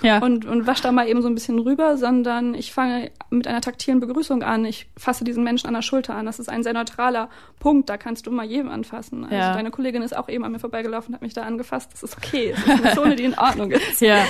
Ja. 0.00 0.18
und, 0.18 0.44
und 0.44 0.66
wasche 0.66 0.84
da 0.84 0.92
mal 0.92 1.08
eben 1.08 1.22
so 1.22 1.28
ein 1.28 1.34
bisschen 1.34 1.58
rüber, 1.58 1.96
sondern 1.96 2.54
ich 2.54 2.72
fange 2.72 3.10
mit 3.30 3.48
einer 3.48 3.60
taktilen 3.60 3.98
Begrüßung 4.00 4.44
an. 4.44 4.64
Ich 4.64 4.86
fasse 4.96 5.24
diesen 5.24 5.42
Menschen 5.42 5.66
an 5.66 5.74
der 5.74 5.82
Schulter 5.82 6.14
an. 6.14 6.26
Das 6.26 6.38
ist 6.38 6.48
ein 6.48 6.62
sehr 6.62 6.72
neutraler 6.72 7.28
Punkt. 7.58 7.88
Da 7.90 7.96
kannst 7.96 8.26
du 8.26 8.30
mal 8.30 8.44
jedem 8.46 8.68
anfassen. 8.70 9.24
Also 9.24 9.34
Ja. 9.34 9.54
deine 9.54 9.72
Kollegin 9.72 10.02
ist 10.02 10.16
auch 10.16 10.28
eben 10.28 10.44
an 10.44 10.52
mir 10.52 10.60
vorbeigelaufen 10.60 11.08
und 11.08 11.14
hat 11.16 11.22
mich 11.22 11.34
da 11.34 11.42
angefasst. 11.42 11.90
Das 11.92 12.04
ist 12.04 12.16
okay. 12.16 12.54
Das 12.54 12.74
ist 12.78 12.84
eine 12.84 12.94
Zone, 12.94 13.16
die 13.16 13.24
in 13.24 13.36
Ordnung 13.38 13.72
ist. 13.72 14.00
ja. 14.00 14.24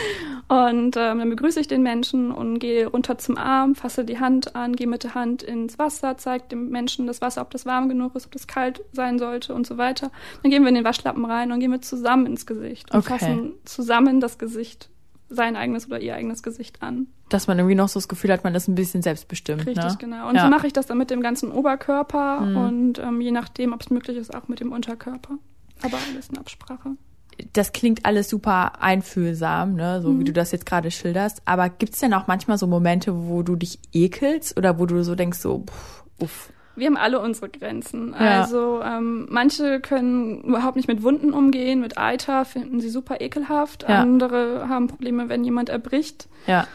Und 0.49 0.97
ähm, 0.97 1.19
dann 1.19 1.31
begrüße 1.31 1.59
ich 1.61 1.69
den 1.69 1.83
Menschen 1.83 2.31
und 2.31 2.59
gehe 2.59 2.87
runter 2.87 3.17
zum 3.19 3.37
Arm, 3.39 3.75
fasse 3.75 4.05
die 4.05 4.21
Hand 4.21 4.55
an, 4.55 4.77
gehe 4.77 4.87
mit 4.87 5.03
der 5.03 5.15
Hand 5.15 5.43
ins 5.43 5.79
Wasser, 5.79 6.17
zeige 6.19 6.45
dem 6.51 6.69
Menschen 6.69 7.07
das 7.07 7.21
Wasser, 7.23 7.41
ob 7.41 7.51
das 7.51 7.65
warm 7.65 7.89
genug 7.89 8.15
ist, 8.15 8.27
ob 8.27 8.33
das 8.33 8.47
kalt 8.47 8.83
sein 8.93 9.19
sollte 9.19 9.55
und 9.55 9.67
so 9.67 9.79
weiter. 9.79 10.11
Dann 10.43 10.51
gehen 10.51 10.63
wir 10.63 10.69
in 10.69 10.75
den 10.75 10.85
Waschlappen 10.85 11.25
rein 11.25 11.51
und 11.51 11.61
gehen 11.61 11.71
wir 11.71 11.81
zusammen 11.81 12.27
ins 12.27 12.45
Gesicht 12.45 12.54
und 12.55 12.95
Okay. 13.01 13.19
fassen 13.19 13.53
zusammen 13.65 14.21
das 14.21 14.39
Gesicht, 14.39 14.91
sein 15.29 15.57
eigenes 15.57 15.87
oder 15.87 16.01
ihr 16.01 16.15
eigenes 16.15 16.43
Gesicht 16.43 16.83
an. 16.83 17.07
Dass 17.31 17.47
man 17.47 17.59
irgendwie 17.59 17.75
noch 17.75 17.89
so 17.89 17.99
das 17.99 18.09
Gefühl 18.09 18.31
hat, 18.33 18.45
man 18.45 18.55
ist 18.55 18.69
ein 18.69 18.75
bisschen 18.75 19.03
selbstbestimmt. 19.03 19.67
Richtig, 19.67 19.85
ne? 19.85 19.97
genau. 19.99 20.29
Und 20.29 20.37
ja. 20.37 20.45
so 20.45 20.51
mache 20.51 20.67
ich 20.67 20.73
das 20.73 20.87
dann 20.87 20.99
mit 20.99 21.11
dem 21.11 21.23
ganzen 21.23 21.51
Oberkörper 21.51 22.41
Mhm. 22.43 22.57
und 22.57 22.99
ähm, 22.99 23.21
je 23.21 23.31
nachdem, 23.33 23.73
ob 23.73 23.81
es 23.81 23.91
möglich 23.91 24.17
ist, 24.17 24.35
auch 24.35 24.49
mit 24.49 24.61
dem 24.61 24.73
Unterkörper. 24.73 25.39
Aber 25.83 25.99
alles 26.13 26.29
in 26.29 26.39
Absprache. 26.39 26.91
das 27.53 27.73
klingt 27.73 28.07
alles 28.07 28.29
super 28.29 28.81
einfühlsam, 28.81 29.75
ne, 29.75 30.01
so 30.03 30.11
Mhm. 30.11 30.21
wie 30.21 30.25
du 30.25 30.33
das 30.33 30.53
jetzt 30.53 30.67
gerade 30.67 30.91
schilderst. 30.93 31.43
Aber 31.47 31.69
gibt's 31.69 31.99
denn 31.99 32.15
auch 32.15 32.27
manchmal 32.29 32.59
so 32.59 32.67
Momente, 32.69 33.27
wo 33.27 33.43
du 33.43 33.57
dich 33.57 33.81
ekelst 33.93 34.57
oder 34.57 34.79
wo 34.79 34.87
du 34.87 35.03
so 35.03 35.15
denkst, 35.17 35.39
so, 35.39 35.65
pff, 35.67 36.05
uff. 36.21 36.53
Wir 36.77 36.87
haben 36.87 36.97
alle 36.97 37.21
unsere 37.21 37.49
Grenzen. 37.49 38.15
Ja. 38.19 38.41
Also 38.41 38.81
ähm, 38.83 39.27
manche 39.31 39.81
können 39.81 40.43
überhaupt 40.43 40.77
nicht 40.77 40.89
mit 40.89 41.03
Wunden 41.03 41.33
umgehen, 41.33 41.81
mit 41.81 41.99
Eiter 41.99 42.45
finden 42.45 42.81
sie 42.81 42.89
super 42.89 43.21
ekelhaft. 43.21 43.85
Ja. 43.89 44.01
Andere 44.01 44.69
haben 44.69 44.89
Probleme, 44.89 45.29
wenn 45.29 45.45
jemand 45.45 45.69
erbricht. 45.69 46.29
Ja. 46.47 46.67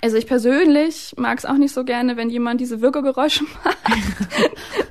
Also 0.00 0.16
ich 0.16 0.26
persönlich 0.26 1.14
mag 1.16 1.38
es 1.38 1.44
auch 1.44 1.58
nicht 1.58 1.72
so 1.72 1.84
gerne, 1.84 2.16
wenn 2.16 2.30
jemand 2.30 2.60
diese 2.60 2.80
Würgegeräusche 2.80 3.44
macht. 3.64 3.76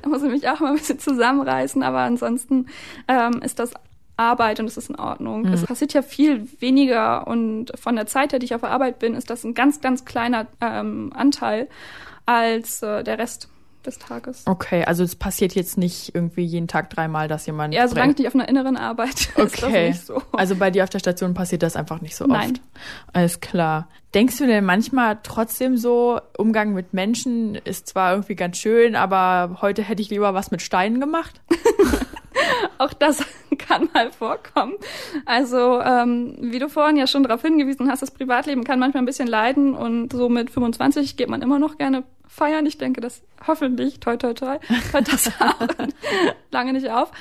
da 0.02 0.08
muss 0.08 0.22
ich 0.22 0.30
mich 0.30 0.48
auch 0.48 0.60
mal 0.60 0.70
ein 0.70 0.76
bisschen 0.76 0.98
zusammenreißen, 0.98 1.82
aber 1.82 1.98
ansonsten 2.00 2.66
ähm, 3.08 3.42
ist 3.42 3.58
das 3.58 3.72
Arbeit 4.16 4.60
und 4.60 4.66
es 4.66 4.76
ist 4.76 4.90
in 4.90 4.96
Ordnung. 4.96 5.46
Es 5.46 5.64
passiert 5.64 5.94
ja 5.94 6.02
viel 6.02 6.46
weniger 6.60 7.26
und 7.26 7.72
von 7.78 7.96
der 7.96 8.06
Zeit 8.06 8.32
her, 8.32 8.38
die 8.38 8.44
ich 8.44 8.54
auf 8.54 8.60
der 8.60 8.70
Arbeit 8.70 8.98
bin, 8.98 9.14
ist 9.14 9.30
das 9.30 9.42
ein 9.42 9.54
ganz, 9.54 9.80
ganz 9.80 10.04
kleiner 10.04 10.46
ähm, 10.60 11.12
Anteil 11.14 11.68
als 12.24 12.82
äh, 12.82 13.02
der 13.02 13.18
Rest 13.18 13.48
des 13.82 13.98
Tages. 13.98 14.42
Okay, 14.46 14.84
also 14.84 15.02
es 15.04 15.16
passiert 15.16 15.54
jetzt 15.54 15.76
nicht 15.78 16.14
irgendwie 16.14 16.44
jeden 16.44 16.68
Tag 16.68 16.90
dreimal, 16.90 17.28
dass 17.28 17.46
jemand. 17.46 17.74
Ja, 17.74 17.88
solange 17.88 18.10
ich 18.12 18.16
brennt. 18.16 18.18
nicht 18.20 18.28
auf 18.28 18.34
einer 18.34 18.48
inneren 18.48 18.76
Arbeit 18.76 19.14
ist 19.14 19.32
das 19.36 19.62
Okay. 19.64 19.88
nicht 19.88 20.06
so. 20.06 20.22
Also 20.32 20.56
bei 20.56 20.70
dir 20.70 20.84
auf 20.84 20.90
der 20.90 20.98
Station 21.00 21.34
passiert 21.34 21.62
das 21.62 21.76
einfach 21.76 22.00
nicht 22.00 22.16
so 22.16 22.26
Nein. 22.26 22.52
oft. 22.52 22.60
Alles 23.12 23.40
klar. 23.40 23.88
Denkst 24.14 24.38
du 24.38 24.46
denn 24.46 24.64
manchmal 24.64 25.18
trotzdem 25.22 25.76
so, 25.76 26.20
Umgang 26.36 26.74
mit 26.74 26.92
Menschen 26.92 27.54
ist 27.54 27.88
zwar 27.88 28.12
irgendwie 28.12 28.34
ganz 28.34 28.58
schön, 28.58 28.94
aber 28.94 29.58
heute 29.62 29.82
hätte 29.82 30.02
ich 30.02 30.10
lieber 30.10 30.34
was 30.34 30.50
mit 30.50 30.60
Steinen 30.62 31.00
gemacht? 31.00 31.40
Auch 32.78 32.92
das 32.92 33.24
kann 33.58 33.88
mal 33.94 34.10
vorkommen. 34.10 34.74
Also, 35.26 35.80
ähm, 35.80 36.36
wie 36.40 36.58
du 36.58 36.68
vorhin 36.68 36.96
ja 36.96 37.06
schon 37.06 37.22
darauf 37.22 37.42
hingewiesen 37.42 37.88
hast, 37.90 38.02
das 38.02 38.10
Privatleben 38.10 38.64
kann 38.64 38.78
manchmal 38.78 39.02
ein 39.02 39.06
bisschen 39.06 39.28
leiden 39.28 39.74
und 39.74 40.12
so 40.12 40.28
mit 40.28 40.50
25 40.50 41.16
geht 41.16 41.28
man 41.28 41.42
immer 41.42 41.58
noch 41.58 41.78
gerne 41.78 42.02
feiern. 42.32 42.64
Ich 42.66 42.78
denke, 42.78 43.00
das 43.00 43.22
hoffentlich, 43.46 44.00
toi 44.00 44.16
toi 44.16 44.32
toi, 44.32 44.58
hört 44.92 45.12
das 45.12 45.30
auch 45.40 45.68
lange 46.50 46.72
nicht 46.72 46.90
auf. 46.90 47.12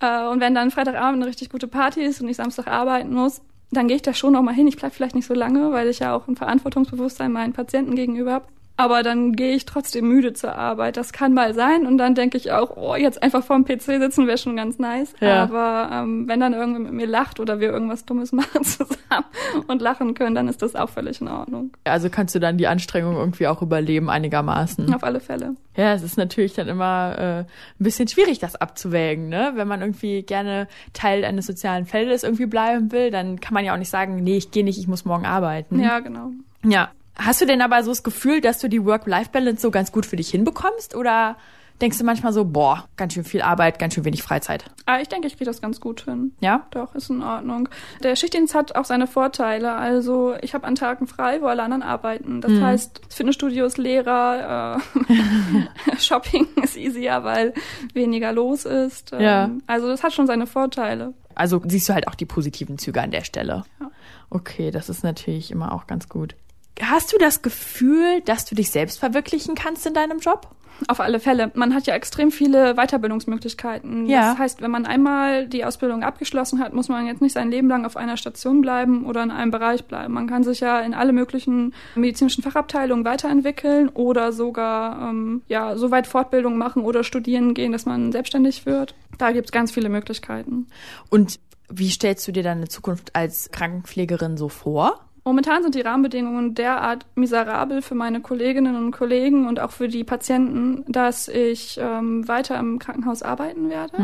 Äh, 0.00 0.26
und 0.28 0.40
wenn 0.40 0.54
dann 0.54 0.70
Freitagabend 0.70 1.20
eine 1.20 1.26
richtig 1.26 1.50
gute 1.50 1.66
Party 1.66 2.02
ist 2.02 2.20
und 2.20 2.28
ich 2.28 2.36
Samstag 2.36 2.68
arbeiten 2.68 3.12
muss, 3.12 3.42
dann 3.72 3.88
gehe 3.88 3.96
ich 3.96 4.02
da 4.02 4.14
schon 4.14 4.32
noch 4.32 4.42
mal 4.42 4.54
hin. 4.54 4.68
Ich 4.68 4.76
bleib 4.76 4.94
vielleicht 4.94 5.14
nicht 5.14 5.26
so 5.26 5.34
lange, 5.34 5.72
weil 5.72 5.88
ich 5.88 5.98
ja 5.98 6.14
auch 6.14 6.28
ein 6.28 6.36
Verantwortungsbewusstsein 6.36 7.32
meinen 7.32 7.52
Patienten 7.52 7.94
gegenüber 7.94 8.32
habe. 8.32 8.46
Aber 8.80 9.02
dann 9.02 9.32
gehe 9.32 9.54
ich 9.54 9.66
trotzdem 9.66 10.08
müde 10.08 10.32
zur 10.32 10.54
Arbeit. 10.54 10.96
Das 10.96 11.12
kann 11.12 11.34
mal 11.34 11.52
sein. 11.52 11.86
Und 11.86 11.98
dann 11.98 12.14
denke 12.14 12.38
ich 12.38 12.50
auch, 12.50 12.78
oh, 12.78 12.94
jetzt 12.94 13.22
einfach 13.22 13.44
vorm 13.44 13.66
PC 13.66 13.82
sitzen 14.00 14.26
wäre 14.26 14.38
schon 14.38 14.56
ganz 14.56 14.78
nice. 14.78 15.12
Ja. 15.20 15.42
Aber 15.42 15.90
ähm, 15.92 16.26
wenn 16.26 16.40
dann 16.40 16.54
irgendwer 16.54 16.80
mit 16.80 16.92
mir 16.94 17.06
lacht 17.06 17.40
oder 17.40 17.60
wir 17.60 17.68
irgendwas 17.68 18.06
Dummes 18.06 18.32
machen 18.32 18.64
zusammen 18.64 19.26
und 19.66 19.82
lachen 19.82 20.14
können, 20.14 20.34
dann 20.34 20.48
ist 20.48 20.62
das 20.62 20.76
auch 20.76 20.88
völlig 20.88 21.20
in 21.20 21.28
Ordnung. 21.28 21.76
Also 21.84 22.08
kannst 22.08 22.34
du 22.34 22.38
dann 22.38 22.56
die 22.56 22.68
Anstrengung 22.68 23.16
irgendwie 23.16 23.48
auch 23.48 23.60
überleben 23.60 24.08
einigermaßen. 24.08 24.94
Auf 24.94 25.04
alle 25.04 25.20
Fälle. 25.20 25.56
Ja, 25.76 25.92
es 25.92 26.02
ist 26.02 26.16
natürlich 26.16 26.54
dann 26.54 26.68
immer 26.68 27.18
äh, 27.18 27.38
ein 27.40 27.46
bisschen 27.80 28.08
schwierig, 28.08 28.38
das 28.38 28.56
abzuwägen, 28.56 29.28
ne? 29.28 29.52
Wenn 29.56 29.68
man 29.68 29.82
irgendwie 29.82 30.22
gerne 30.22 30.68
Teil 30.94 31.26
eines 31.26 31.44
sozialen 31.44 31.84
Feldes 31.84 32.22
irgendwie 32.22 32.46
bleiben 32.46 32.92
will, 32.92 33.10
dann 33.10 33.40
kann 33.40 33.52
man 33.52 33.62
ja 33.62 33.74
auch 33.74 33.78
nicht 33.78 33.90
sagen, 33.90 34.24
nee, 34.24 34.38
ich 34.38 34.50
gehe 34.50 34.64
nicht, 34.64 34.78
ich 34.78 34.88
muss 34.88 35.04
morgen 35.04 35.26
arbeiten. 35.26 35.80
Ja, 35.80 36.00
genau. 36.00 36.30
Ja. 36.64 36.90
Hast 37.20 37.40
du 37.40 37.46
denn 37.46 37.60
aber 37.62 37.82
so 37.82 37.90
das 37.90 38.02
Gefühl, 38.02 38.40
dass 38.40 38.58
du 38.58 38.68
die 38.68 38.84
Work-Life-Balance 38.84 39.60
so 39.60 39.70
ganz 39.70 39.92
gut 39.92 40.06
für 40.06 40.16
dich 40.16 40.30
hinbekommst? 40.30 40.94
Oder 40.94 41.36
denkst 41.82 41.98
du 41.98 42.04
manchmal 42.04 42.32
so, 42.32 42.44
boah, 42.44 42.84
ganz 42.96 43.14
schön 43.14 43.24
viel 43.24 43.42
Arbeit, 43.42 43.78
ganz 43.78 43.94
schön 43.94 44.04
wenig 44.04 44.22
Freizeit? 44.22 44.64
Aber 44.86 45.00
ich 45.00 45.08
denke, 45.08 45.26
ich 45.26 45.34
kriege 45.34 45.46
das 45.46 45.60
ganz 45.60 45.80
gut 45.80 46.02
hin. 46.04 46.32
Ja? 46.40 46.66
Doch, 46.70 46.94
ist 46.94 47.10
in 47.10 47.22
Ordnung. 47.22 47.68
Der 48.02 48.16
Schichtdienst 48.16 48.54
hat 48.54 48.74
auch 48.74 48.84
seine 48.84 49.06
Vorteile. 49.06 49.74
Also 49.74 50.34
ich 50.40 50.54
habe 50.54 50.66
an 50.66 50.74
Tagen 50.76 51.06
frei, 51.06 51.40
wo 51.42 51.46
alle 51.46 51.62
anderen 51.62 51.82
arbeiten. 51.82 52.40
Das 52.40 52.52
heißt, 52.52 53.00
das 53.06 53.14
Fitnessstudio 53.14 53.64
ist 53.66 53.78
leerer, 53.78 54.78
äh, 55.08 55.96
Shopping 55.98 56.46
ist 56.62 56.76
easier, 56.76 57.24
weil 57.24 57.54
weniger 57.94 58.32
los 58.32 58.64
ist. 58.64 59.12
Ähm, 59.12 59.20
Ja. 59.20 59.50
Also 59.66 59.88
das 59.88 60.02
hat 60.02 60.12
schon 60.12 60.26
seine 60.26 60.46
Vorteile. 60.46 61.14
Also 61.34 61.62
siehst 61.66 61.88
du 61.88 61.94
halt 61.94 62.08
auch 62.08 62.14
die 62.14 62.26
positiven 62.26 62.78
Züge 62.78 63.00
an 63.00 63.10
der 63.10 63.24
Stelle. 63.24 63.64
Ja. 63.80 63.90
Okay, 64.30 64.70
das 64.70 64.88
ist 64.88 65.02
natürlich 65.04 65.50
immer 65.50 65.72
auch 65.72 65.86
ganz 65.86 66.08
gut. 66.08 66.34
Hast 66.80 67.12
du 67.12 67.18
das 67.18 67.42
Gefühl, 67.42 68.20
dass 68.24 68.44
du 68.44 68.54
dich 68.54 68.70
selbst 68.70 68.98
verwirklichen 68.98 69.54
kannst 69.54 69.86
in 69.86 69.94
deinem 69.94 70.18
Job? 70.18 70.54
Auf 70.88 71.00
alle 71.00 71.20
Fälle. 71.20 71.50
Man 71.54 71.74
hat 71.74 71.86
ja 71.86 71.94
extrem 71.94 72.30
viele 72.30 72.74
Weiterbildungsmöglichkeiten. 72.74 74.06
Ja. 74.06 74.30
Das 74.30 74.38
heißt, 74.38 74.62
wenn 74.62 74.70
man 74.70 74.86
einmal 74.86 75.46
die 75.46 75.64
Ausbildung 75.64 76.02
abgeschlossen 76.02 76.58
hat, 76.58 76.72
muss 76.72 76.88
man 76.88 77.06
jetzt 77.06 77.20
nicht 77.20 77.34
sein 77.34 77.50
Leben 77.50 77.68
lang 77.68 77.84
auf 77.84 77.96
einer 77.96 78.16
Station 78.16 78.62
bleiben 78.62 79.04
oder 79.04 79.22
in 79.22 79.30
einem 79.30 79.50
Bereich 79.50 79.84
bleiben. 79.84 80.14
Man 80.14 80.26
kann 80.26 80.42
sich 80.42 80.60
ja 80.60 80.80
in 80.80 80.94
alle 80.94 81.12
möglichen 81.12 81.74
medizinischen 81.94 82.42
Fachabteilungen 82.42 83.04
weiterentwickeln 83.04 83.90
oder 83.90 84.32
sogar 84.32 85.10
ähm, 85.10 85.42
ja 85.48 85.76
so 85.76 85.90
weit 85.90 86.06
Fortbildung 86.06 86.56
machen 86.56 86.82
oder 86.82 87.04
studieren 87.04 87.52
gehen, 87.52 87.72
dass 87.72 87.84
man 87.84 88.10
selbstständig 88.10 88.64
wird. 88.64 88.94
Da 89.18 89.32
gibt's 89.32 89.52
ganz 89.52 89.70
viele 89.72 89.90
Möglichkeiten. 89.90 90.66
Und 91.10 91.40
wie 91.68 91.90
stellst 91.90 92.26
du 92.26 92.32
dir 92.32 92.42
deine 92.42 92.68
Zukunft 92.68 93.14
als 93.14 93.50
Krankenpflegerin 93.52 94.36
so 94.36 94.48
vor? 94.48 95.09
Momentan 95.24 95.62
sind 95.62 95.74
die 95.74 95.82
Rahmenbedingungen 95.82 96.54
derart 96.54 97.06
miserabel 97.14 97.82
für 97.82 97.94
meine 97.94 98.20
Kolleginnen 98.20 98.76
und 98.76 98.90
Kollegen 98.90 99.46
und 99.46 99.60
auch 99.60 99.70
für 99.70 99.88
die 99.88 100.04
Patienten, 100.04 100.84
dass 100.88 101.28
ich 101.28 101.78
ähm, 101.80 102.26
weiter 102.26 102.58
im 102.58 102.78
Krankenhaus 102.78 103.22
arbeiten 103.22 103.68
werde, 103.68 103.98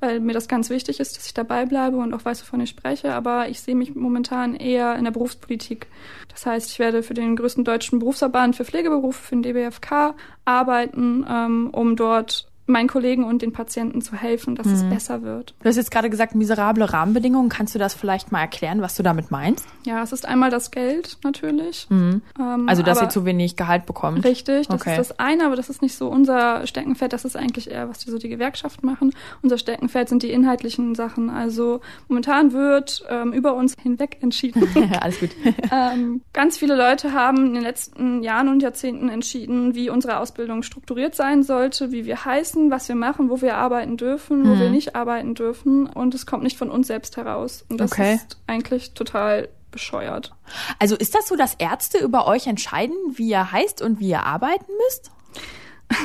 weil 0.00 0.20
mir 0.20 0.32
das 0.32 0.48
ganz 0.48 0.68
wichtig 0.70 0.98
ist, 1.00 1.16
dass 1.16 1.26
ich 1.26 1.34
dabei 1.34 1.66
bleibe 1.66 1.98
und 1.98 2.12
auch 2.14 2.24
weiß, 2.24 2.42
wovon 2.42 2.60
ich 2.60 2.70
spreche. 2.70 3.14
Aber 3.14 3.48
ich 3.48 3.60
sehe 3.60 3.76
mich 3.76 3.94
momentan 3.94 4.54
eher 4.54 4.96
in 4.96 5.04
der 5.04 5.12
Berufspolitik. 5.12 5.86
Das 6.28 6.46
heißt, 6.46 6.70
ich 6.70 6.78
werde 6.78 7.02
für 7.02 7.14
den 7.14 7.36
größten 7.36 7.64
deutschen 7.64 7.98
Berufsverband 7.98 8.56
für 8.56 8.64
Pflegeberufe, 8.64 9.22
für 9.22 9.36
den 9.36 9.42
DBFK, 9.42 10.14
arbeiten, 10.44 11.24
ähm, 11.28 11.70
um 11.72 11.96
dort 11.96 12.48
meinen 12.66 12.88
Kollegen 12.88 13.24
und 13.24 13.42
den 13.42 13.52
Patienten 13.52 14.00
zu 14.02 14.16
helfen, 14.16 14.54
dass 14.56 14.66
es 14.66 14.82
besser 14.84 15.22
wird. 15.22 15.54
Du 15.62 15.68
hast 15.68 15.76
jetzt 15.76 15.90
gerade 15.90 16.10
gesagt, 16.10 16.34
miserable 16.34 16.92
Rahmenbedingungen. 16.92 17.48
Kannst 17.48 17.74
du 17.74 17.78
das 17.78 17.94
vielleicht 17.94 18.32
mal 18.32 18.40
erklären, 18.40 18.82
was 18.82 18.94
du 18.96 19.02
damit 19.02 19.30
meinst? 19.30 19.64
Ja, 19.84 20.02
es 20.02 20.12
ist 20.12 20.26
einmal 20.26 20.50
das 20.50 20.70
Geld 20.70 21.18
natürlich. 21.22 21.86
Ähm, 21.90 22.22
Also, 22.66 22.82
dass 22.82 23.00
ihr 23.00 23.08
zu 23.08 23.24
wenig 23.24 23.56
Gehalt 23.56 23.86
bekommt. 23.86 24.24
Richtig, 24.24 24.66
das 24.68 24.80
Okay. 24.80 24.98
ist 24.98 25.10
das 25.10 25.18
eine, 25.20 25.46
aber 25.46 25.56
das 25.56 25.68
ist 25.70 25.80
nicht 25.82 25.94
so 25.94 26.08
unser 26.08 26.66
Steckenpferd. 26.66 27.12
Das 27.12 27.24
ist 27.24 27.36
eigentlich 27.36 27.70
eher, 27.70 27.88
was 27.88 27.98
die, 27.98 28.10
so 28.10 28.18
die 28.18 28.28
Gewerkschaften 28.28 28.84
machen. 28.86 29.12
Unser 29.42 29.58
Steckenpferd 29.58 30.08
sind 30.08 30.22
die 30.22 30.30
inhaltlichen 30.30 30.94
Sachen. 30.94 31.30
Also 31.30 31.80
momentan 32.08 32.52
wird 32.52 33.04
ähm, 33.08 33.32
über 33.32 33.54
uns 33.54 33.74
hinweg 33.80 34.18
entschieden. 34.22 34.66
Alles 35.00 35.20
gut. 35.20 35.30
ähm, 35.72 36.22
ganz 36.32 36.58
viele 36.58 36.76
Leute 36.76 37.12
haben 37.12 37.46
in 37.46 37.54
den 37.54 37.62
letzten 37.62 38.22
Jahren 38.22 38.48
und 38.48 38.62
Jahrzehnten 38.62 39.08
entschieden, 39.08 39.74
wie 39.74 39.88
unsere 39.90 40.18
Ausbildung 40.18 40.62
strukturiert 40.62 41.14
sein 41.14 41.42
sollte, 41.42 41.92
wie 41.92 42.06
wir 42.06 42.24
heißen, 42.24 42.55
was 42.70 42.88
wir 42.88 42.96
machen, 42.96 43.30
wo 43.30 43.40
wir 43.40 43.56
arbeiten 43.56 43.96
dürfen, 43.96 44.44
wo 44.48 44.54
Mhm. 44.54 44.60
wir 44.60 44.70
nicht 44.70 44.94
arbeiten 44.96 45.34
dürfen. 45.34 45.86
Und 45.86 46.14
es 46.14 46.26
kommt 46.26 46.42
nicht 46.42 46.56
von 46.58 46.70
uns 46.70 46.86
selbst 46.86 47.16
heraus. 47.16 47.64
Und 47.68 47.78
das 47.80 47.92
Okay. 47.92 48.14
ist 48.16 48.38
eigentlich 48.46 48.94
total 48.94 49.48
bescheuert. 49.70 50.32
Also 50.78 50.96
ist 50.96 51.14
das 51.14 51.28
so, 51.28 51.36
dass 51.36 51.54
Ärzte 51.58 51.98
über 51.98 52.26
euch 52.26 52.46
entscheiden, 52.46 52.96
wie 53.12 53.28
ihr 53.30 53.52
heißt 53.52 53.82
und 53.82 54.00
wie 54.00 54.08
ihr 54.08 54.22
arbeiten 54.24 54.66
müsst? 54.86 55.10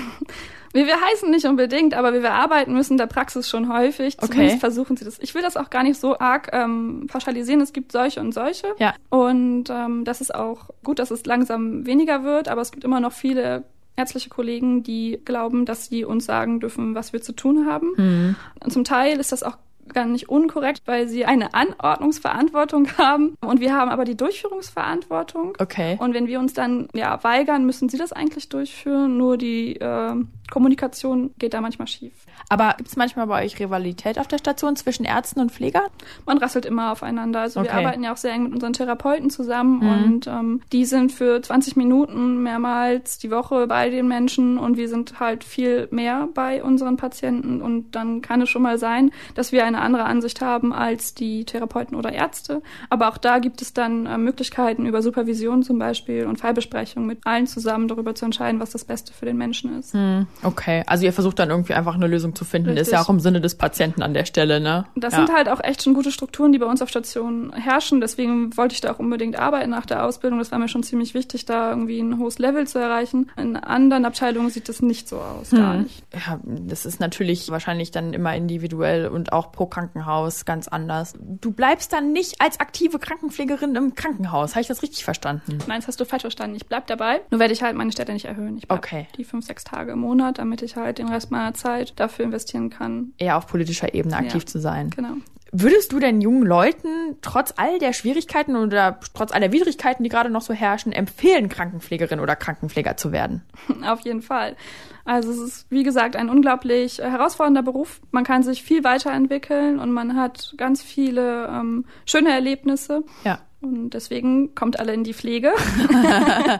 Wie 0.73 0.85
wir 0.85 1.01
heißen 1.01 1.29
nicht 1.29 1.43
unbedingt, 1.45 1.93
aber 1.95 2.13
wie 2.13 2.21
wir 2.21 2.31
arbeiten 2.31 2.71
müssen 2.71 2.93
in 2.93 2.97
der 2.97 3.07
Praxis 3.07 3.49
schon 3.49 3.67
häufig. 3.73 4.15
Okay. 4.19 4.27
Zumindest 4.31 4.59
versuchen 4.61 4.95
sie 4.95 5.03
das. 5.03 5.19
Ich 5.19 5.35
will 5.35 5.41
das 5.41 5.57
auch 5.57 5.69
gar 5.69 5.83
nicht 5.83 5.99
so 5.99 6.17
arg 6.17 6.47
ähm, 6.53 7.07
pauschalisieren. 7.11 7.59
Es 7.59 7.73
gibt 7.73 7.91
solche 7.91 8.21
und 8.21 8.31
solche. 8.33 8.67
Ja. 8.79 8.93
Und 9.09 9.65
ähm, 9.69 10.05
das 10.05 10.21
ist 10.21 10.33
auch 10.33 10.69
gut, 10.85 10.99
dass 10.99 11.11
es 11.11 11.25
langsam 11.25 11.85
weniger 11.85 12.23
wird, 12.23 12.47
aber 12.47 12.61
es 12.61 12.71
gibt 12.71 12.85
immer 12.85 13.01
noch 13.01 13.11
viele 13.11 13.65
ärztliche 13.95 14.30
Kollegen, 14.30 14.84
die 14.84 15.19
glauben, 15.23 15.65
dass 15.65 15.88
sie 15.88 16.06
uns 16.06 16.25
sagen 16.25 16.60
dürfen, 16.60 16.95
was 16.95 17.13
wir 17.13 17.21
zu 17.21 17.34
tun 17.34 17.67
haben. 17.67 18.36
Und 18.63 18.71
zum 18.71 18.84
Teil 18.84 19.19
ist 19.19 19.32
das 19.32 19.43
auch 19.43 19.58
gar 19.93 20.06
nicht 20.06 20.30
unkorrekt, 20.30 20.84
weil 20.86 21.08
sie 21.08 21.25
eine 21.25 21.54
Anordnungsverantwortung 21.54 22.88
haben 22.97 23.36
und 23.41 23.60
wir 23.60 23.75
haben 23.75 23.89
aber 23.89 24.06
die 24.06 24.15
Durchführungsverantwortung. 24.15 25.58
Okay. 25.60 25.97
Und 25.99 26.13
wenn 26.13 26.27
wir 26.27 26.39
uns 26.39 26.54
dann 26.54 26.88
ja 26.93 27.23
weigern, 27.23 27.65
müssen 27.65 27.89
sie 27.89 27.97
das 27.97 28.13
eigentlich 28.13 28.49
durchführen. 28.49 29.17
Nur 29.17 29.38
die 29.38 29.75
äh, 29.75 30.15
Kommunikation 30.49 31.32
geht 31.38 31.54
da 31.54 31.62
manchmal 31.62 31.88
schief. 31.88 32.13
Aber 32.51 32.73
gibt 32.75 32.89
es 32.89 32.97
manchmal 32.97 33.27
bei 33.27 33.45
euch 33.45 33.57
Rivalität 33.61 34.19
auf 34.19 34.27
der 34.27 34.37
Station 34.37 34.75
zwischen 34.75 35.05
Ärzten 35.05 35.39
und 35.39 35.53
Pflegern? 35.53 35.83
Man 36.25 36.37
rasselt 36.37 36.65
immer 36.65 36.91
aufeinander. 36.91 37.39
Also 37.39 37.63
wir 37.63 37.69
Okay. 37.69 37.79
arbeiten 37.85 38.03
ja 38.03 38.11
auch 38.11 38.17
sehr 38.17 38.33
eng 38.33 38.43
mit 38.43 38.53
unseren 38.53 38.73
Therapeuten 38.73 39.29
zusammen 39.29 39.81
und 39.81 40.27
ähm, 40.27 40.61
die 40.73 40.83
sind 40.83 41.13
für 41.13 41.41
20 41.41 41.77
Minuten 41.77 42.43
mehrmals 42.43 43.19
die 43.19 43.31
Woche 43.31 43.67
bei 43.67 43.89
den 43.89 44.05
Menschen 44.09 44.57
und 44.57 44.75
wir 44.75 44.89
sind 44.89 45.21
halt 45.21 45.45
viel 45.45 45.87
mehr 45.91 46.27
bei 46.33 46.61
unseren 46.61 46.97
Patienten 46.97 47.61
und 47.61 47.95
dann 47.95 48.21
kann 48.21 48.41
es 48.41 48.49
schon 48.49 48.63
mal 48.63 48.77
sein, 48.77 49.11
dass 49.35 49.53
wir 49.53 49.63
eine 49.63 49.79
andere 49.79 50.03
Ansicht 50.03 50.41
haben 50.41 50.73
als 50.73 51.13
die 51.13 51.45
Therapeuten 51.45 51.95
oder 51.95 52.11
Ärzte. 52.11 52.61
Aber 52.89 53.07
auch 53.07 53.17
da 53.17 53.39
gibt 53.39 53.61
es 53.61 53.73
dann 53.73 54.05
äh, 54.07 54.17
Möglichkeiten 54.17 54.85
über 54.87 55.01
Supervision 55.01 55.63
zum 55.63 55.79
Beispiel 55.79 56.25
und 56.25 56.41
Fallbesprechungen 56.41 57.07
mit 57.07 57.19
allen 57.25 57.47
zusammen 57.47 57.87
darüber 57.87 58.13
zu 58.13 58.25
entscheiden, 58.25 58.59
was 58.59 58.71
das 58.71 58.83
Beste 58.83 59.13
für 59.13 59.25
den 59.25 59.37
Menschen 59.37 59.79
ist. 59.79 59.95
Okay, 60.43 60.83
also 60.87 61.05
ihr 61.05 61.13
versucht 61.13 61.39
dann 61.39 61.49
irgendwie 61.49 61.75
einfach 61.75 61.95
eine 61.95 62.07
Lösung 62.07 62.35
zu 62.35 62.40
finden. 62.45 62.75
Das 62.75 62.88
ist 62.88 62.91
ja 62.91 62.99
Richtig. 62.99 63.10
auch 63.10 63.13
im 63.13 63.19
Sinne 63.19 63.41
des 63.41 63.56
Patienten 63.56 64.01
an 64.01 64.13
der 64.13 64.25
Stelle, 64.25 64.60
ne? 64.60 64.86
Das 64.95 65.13
ja. 65.13 65.19
sind 65.25 65.36
halt 65.36 65.49
auch 65.49 65.63
echt 65.63 65.84
schon 65.84 65.93
gute 65.93 66.12
Strukturen, 66.12 66.51
die 66.51 66.60
bei 66.60 66.65
uns 66.65 66.82
auf 66.82 66.89
Stationen 66.89 67.54
herrschen. 67.54 68.01
Deswegen 68.01 68.56
wollte 68.58 68.73
ich 68.75 68.82
da 68.82 68.91
auch 68.93 68.99
unbedingt 68.99 69.38
arbeiten 69.38 69.69
nach 69.69 69.86
der 69.86 70.06
Ausbildung. 70.06 70.39
Das 70.39 70.51
war 70.51 70.60
mir 70.60 70.67
schon 70.67 70.84
ziemlich 70.84 71.13
wichtig, 71.13 71.45
da 71.45 71.69
irgendwie 71.69 71.99
ein 71.99 72.17
hohes 72.17 72.39
Level 72.39 72.67
zu 72.67 72.80
erreichen. 72.80 73.30
In 73.38 73.56
anderen 73.56 74.06
Abteilungen 74.06 74.49
sieht 74.49 74.69
das 74.69 74.82
nicht 74.82 75.08
so 75.08 75.17
aus, 75.17 75.51
gar 75.51 75.75
nicht. 75.77 76.04
Ja, 76.13 76.39
das 76.43 76.86
ist 76.86 76.99
natürlich 76.99 77.49
wahrscheinlich 77.49 77.91
dann 77.91 78.13
immer 78.13 78.36
individuell 78.36 79.08
und 79.08 79.34
auch 79.34 79.51
pro 79.51 79.65
Krankenhaus 79.65 80.45
ganz 80.45 80.67
anders. 80.67 81.13
Du 81.19 81.51
bleibst 81.51 81.93
dann 81.93 82.12
nicht 82.13 82.41
als 82.41 82.60
aktive 82.60 82.99
Krankenpflegerin 82.99 83.75
im 83.75 83.95
Krankenhaus. 83.95 84.51
Habe 84.51 84.62
ich 84.62 84.67
das 84.67 84.82
richtig 84.82 85.04
verstanden? 85.04 85.58
Nein, 85.67 85.80
das 85.80 85.88
hast 85.88 85.99
du 85.99 86.06
falsch 86.06 86.21
verstanden. 86.21 86.56
Ich 86.56 86.65
bleib 86.65 86.88
dabei. 86.88 87.21
Nur 87.30 87.39
werde 87.39 87.54
ich 87.54 87.62
halt 87.63 87.75
meine 87.75 87.91
Städte 87.91 88.13
nicht 88.13 88.25
erhöhen. 88.25 88.58
Ich 88.58 88.67
bleib 88.67 88.80
Okay. 88.80 89.08
die 89.17 89.23
fünf, 89.23 89.45
sechs 89.45 89.63
Tage 89.63 89.91
im 89.93 89.99
Monat, 89.99 90.38
damit 90.38 90.62
ich 90.62 90.75
halt 90.75 90.97
den 90.97 91.08
Rest 91.10 91.32
meiner 91.32 91.54
Zeit 91.54 91.93
dafür 91.97 92.25
investieren 92.31 92.69
kann. 92.69 93.13
Eher 93.17 93.37
auf 93.37 93.47
politischer 93.47 93.93
Ebene 93.93 94.15
aktiv 94.17 94.41
Ja. 94.43 94.45
zu 94.47 94.59
sein. 94.59 94.89
Genau. 94.89 95.13
Würdest 95.53 95.91
du 95.91 95.99
denn 95.99 96.21
jungen 96.21 96.43
Leuten 96.43 96.87
trotz 97.21 97.53
all 97.57 97.77
der 97.77 97.91
Schwierigkeiten 97.91 98.55
oder 98.55 98.99
trotz 99.13 99.33
aller 99.33 99.51
Widrigkeiten, 99.51 100.01
die 100.01 100.09
gerade 100.09 100.29
noch 100.29 100.41
so 100.41 100.53
herrschen, 100.53 100.93
empfehlen, 100.93 101.49
Krankenpflegerin 101.49 102.21
oder 102.21 102.37
Krankenpfleger 102.37 102.95
zu 102.95 103.11
werden? 103.11 103.43
Auf 103.85 103.99
jeden 104.01 104.21
Fall. 104.21 104.55
Also 105.03 105.29
es 105.31 105.39
ist, 105.39 105.65
wie 105.69 105.83
gesagt, 105.83 106.15
ein 106.15 106.29
unglaublich 106.29 106.99
äh, 107.01 107.09
herausfordernder 107.09 107.63
Beruf. 107.63 107.99
Man 108.11 108.23
kann 108.23 108.43
sich 108.43 108.63
viel 108.63 108.85
weiterentwickeln 108.85 109.79
und 109.79 109.91
man 109.91 110.15
hat 110.15 110.53
ganz 110.55 110.81
viele 110.81 111.47
ähm, 111.47 111.85
schöne 112.05 112.31
Erlebnisse. 112.31 113.03
Ja. 113.25 113.39
Und 113.62 113.91
deswegen 113.91 114.56
kommt 114.56 114.80
alle 114.80 114.93
in 114.93 115.04
die 115.04 115.13
Pflege. 115.13 115.54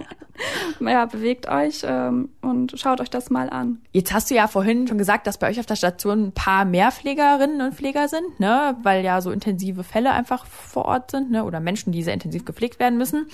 ja, 0.80 1.06
bewegt 1.06 1.48
euch 1.48 1.82
ähm, 1.84 2.30
und 2.42 2.80
schaut 2.80 3.02
euch 3.02 3.10
das 3.10 3.30
mal 3.30 3.50
an. 3.50 3.82
Jetzt 3.92 4.14
hast 4.14 4.30
du 4.30 4.36
ja 4.36 4.48
vorhin 4.48 4.88
schon 4.88 4.98
gesagt, 4.98 5.28
dass 5.28 5.38
bei 5.38 5.50
euch 5.50 5.60
auf 5.60 5.66
der 5.66 5.76
Station 5.76 6.28
ein 6.28 6.32
paar 6.32 6.66
mehr 6.66 6.92
Pflegerinnen 6.92 7.62
und 7.62 7.76
Pfleger 7.76 8.08
sind, 8.08 8.40
ne, 8.40 8.78
weil 8.84 9.04
ja 9.04 9.22
so 9.22 9.32
intensive 9.32 9.84
Fälle 9.84 10.12
einfach 10.12 10.46
vor 10.46 10.86
Ort 10.86 11.12
sind, 11.12 11.32
ne, 11.32 11.44
oder 11.44 11.60
Menschen, 11.60 11.92
die 11.92 12.04
sehr 12.04 12.14
intensiv 12.14 12.46
gepflegt 12.46 12.80
werden 12.80 12.98
müssen. 12.98 13.28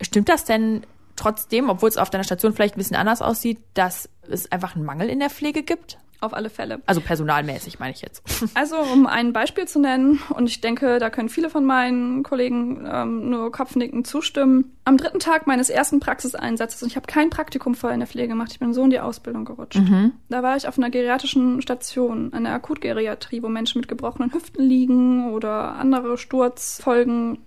Stimmt 0.00 0.28
das 0.28 0.44
denn 0.44 0.82
trotzdem, 1.14 1.70
obwohl 1.70 1.88
es 1.88 1.96
auf 1.96 2.10
deiner 2.10 2.24
Station 2.24 2.52
vielleicht 2.52 2.74
ein 2.74 2.78
bisschen 2.78 2.96
anders 2.96 3.22
aussieht, 3.22 3.58
dass 3.74 4.08
es 4.28 4.50
einfach 4.52 4.76
einen 4.76 4.84
Mangel 4.84 5.08
in 5.08 5.20
der 5.20 5.30
Pflege 5.30 5.62
gibt? 5.62 5.98
Auf 6.20 6.34
alle 6.34 6.50
Fälle. 6.50 6.80
Also 6.86 7.00
personalmäßig 7.00 7.78
meine 7.78 7.92
ich 7.92 8.02
jetzt. 8.02 8.22
Also, 8.54 8.76
um 8.78 9.06
ein 9.06 9.32
Beispiel 9.32 9.66
zu 9.66 9.78
nennen, 9.78 10.20
und 10.30 10.48
ich 10.48 10.60
denke, 10.60 10.98
da 10.98 11.10
können 11.10 11.28
viele 11.28 11.50
von 11.50 11.64
meinen 11.64 12.22
Kollegen 12.22 12.86
ähm, 12.90 13.28
nur 13.28 13.52
Kopfnicken 13.52 14.04
zustimmen. 14.04 14.75
Am 14.86 14.96
dritten 14.96 15.18
Tag 15.18 15.48
meines 15.48 15.68
ersten 15.68 15.98
Praxiseinsatzes, 15.98 16.80
und 16.80 16.88
ich 16.88 16.94
habe 16.94 17.08
kein 17.08 17.28
Praktikum 17.28 17.74
vorher 17.74 17.94
in 17.94 17.98
der 17.98 18.06
Pflege 18.06 18.28
gemacht, 18.28 18.52
ich 18.52 18.60
bin 18.60 18.72
so 18.72 18.84
in 18.84 18.90
die 18.90 19.00
Ausbildung 19.00 19.44
gerutscht. 19.44 19.80
Da 20.28 20.42
war 20.44 20.56
ich 20.56 20.68
auf 20.68 20.78
einer 20.78 20.90
geriatrischen 20.90 21.60
Station, 21.60 22.32
einer 22.32 22.50
Akutgeriatrie, 22.50 23.42
wo 23.42 23.48
Menschen 23.48 23.80
mit 23.80 23.88
gebrochenen 23.88 24.32
Hüften 24.32 24.62
liegen 24.62 25.32
oder 25.32 25.72
andere 25.72 26.16
Sturzfolgen. 26.16 27.38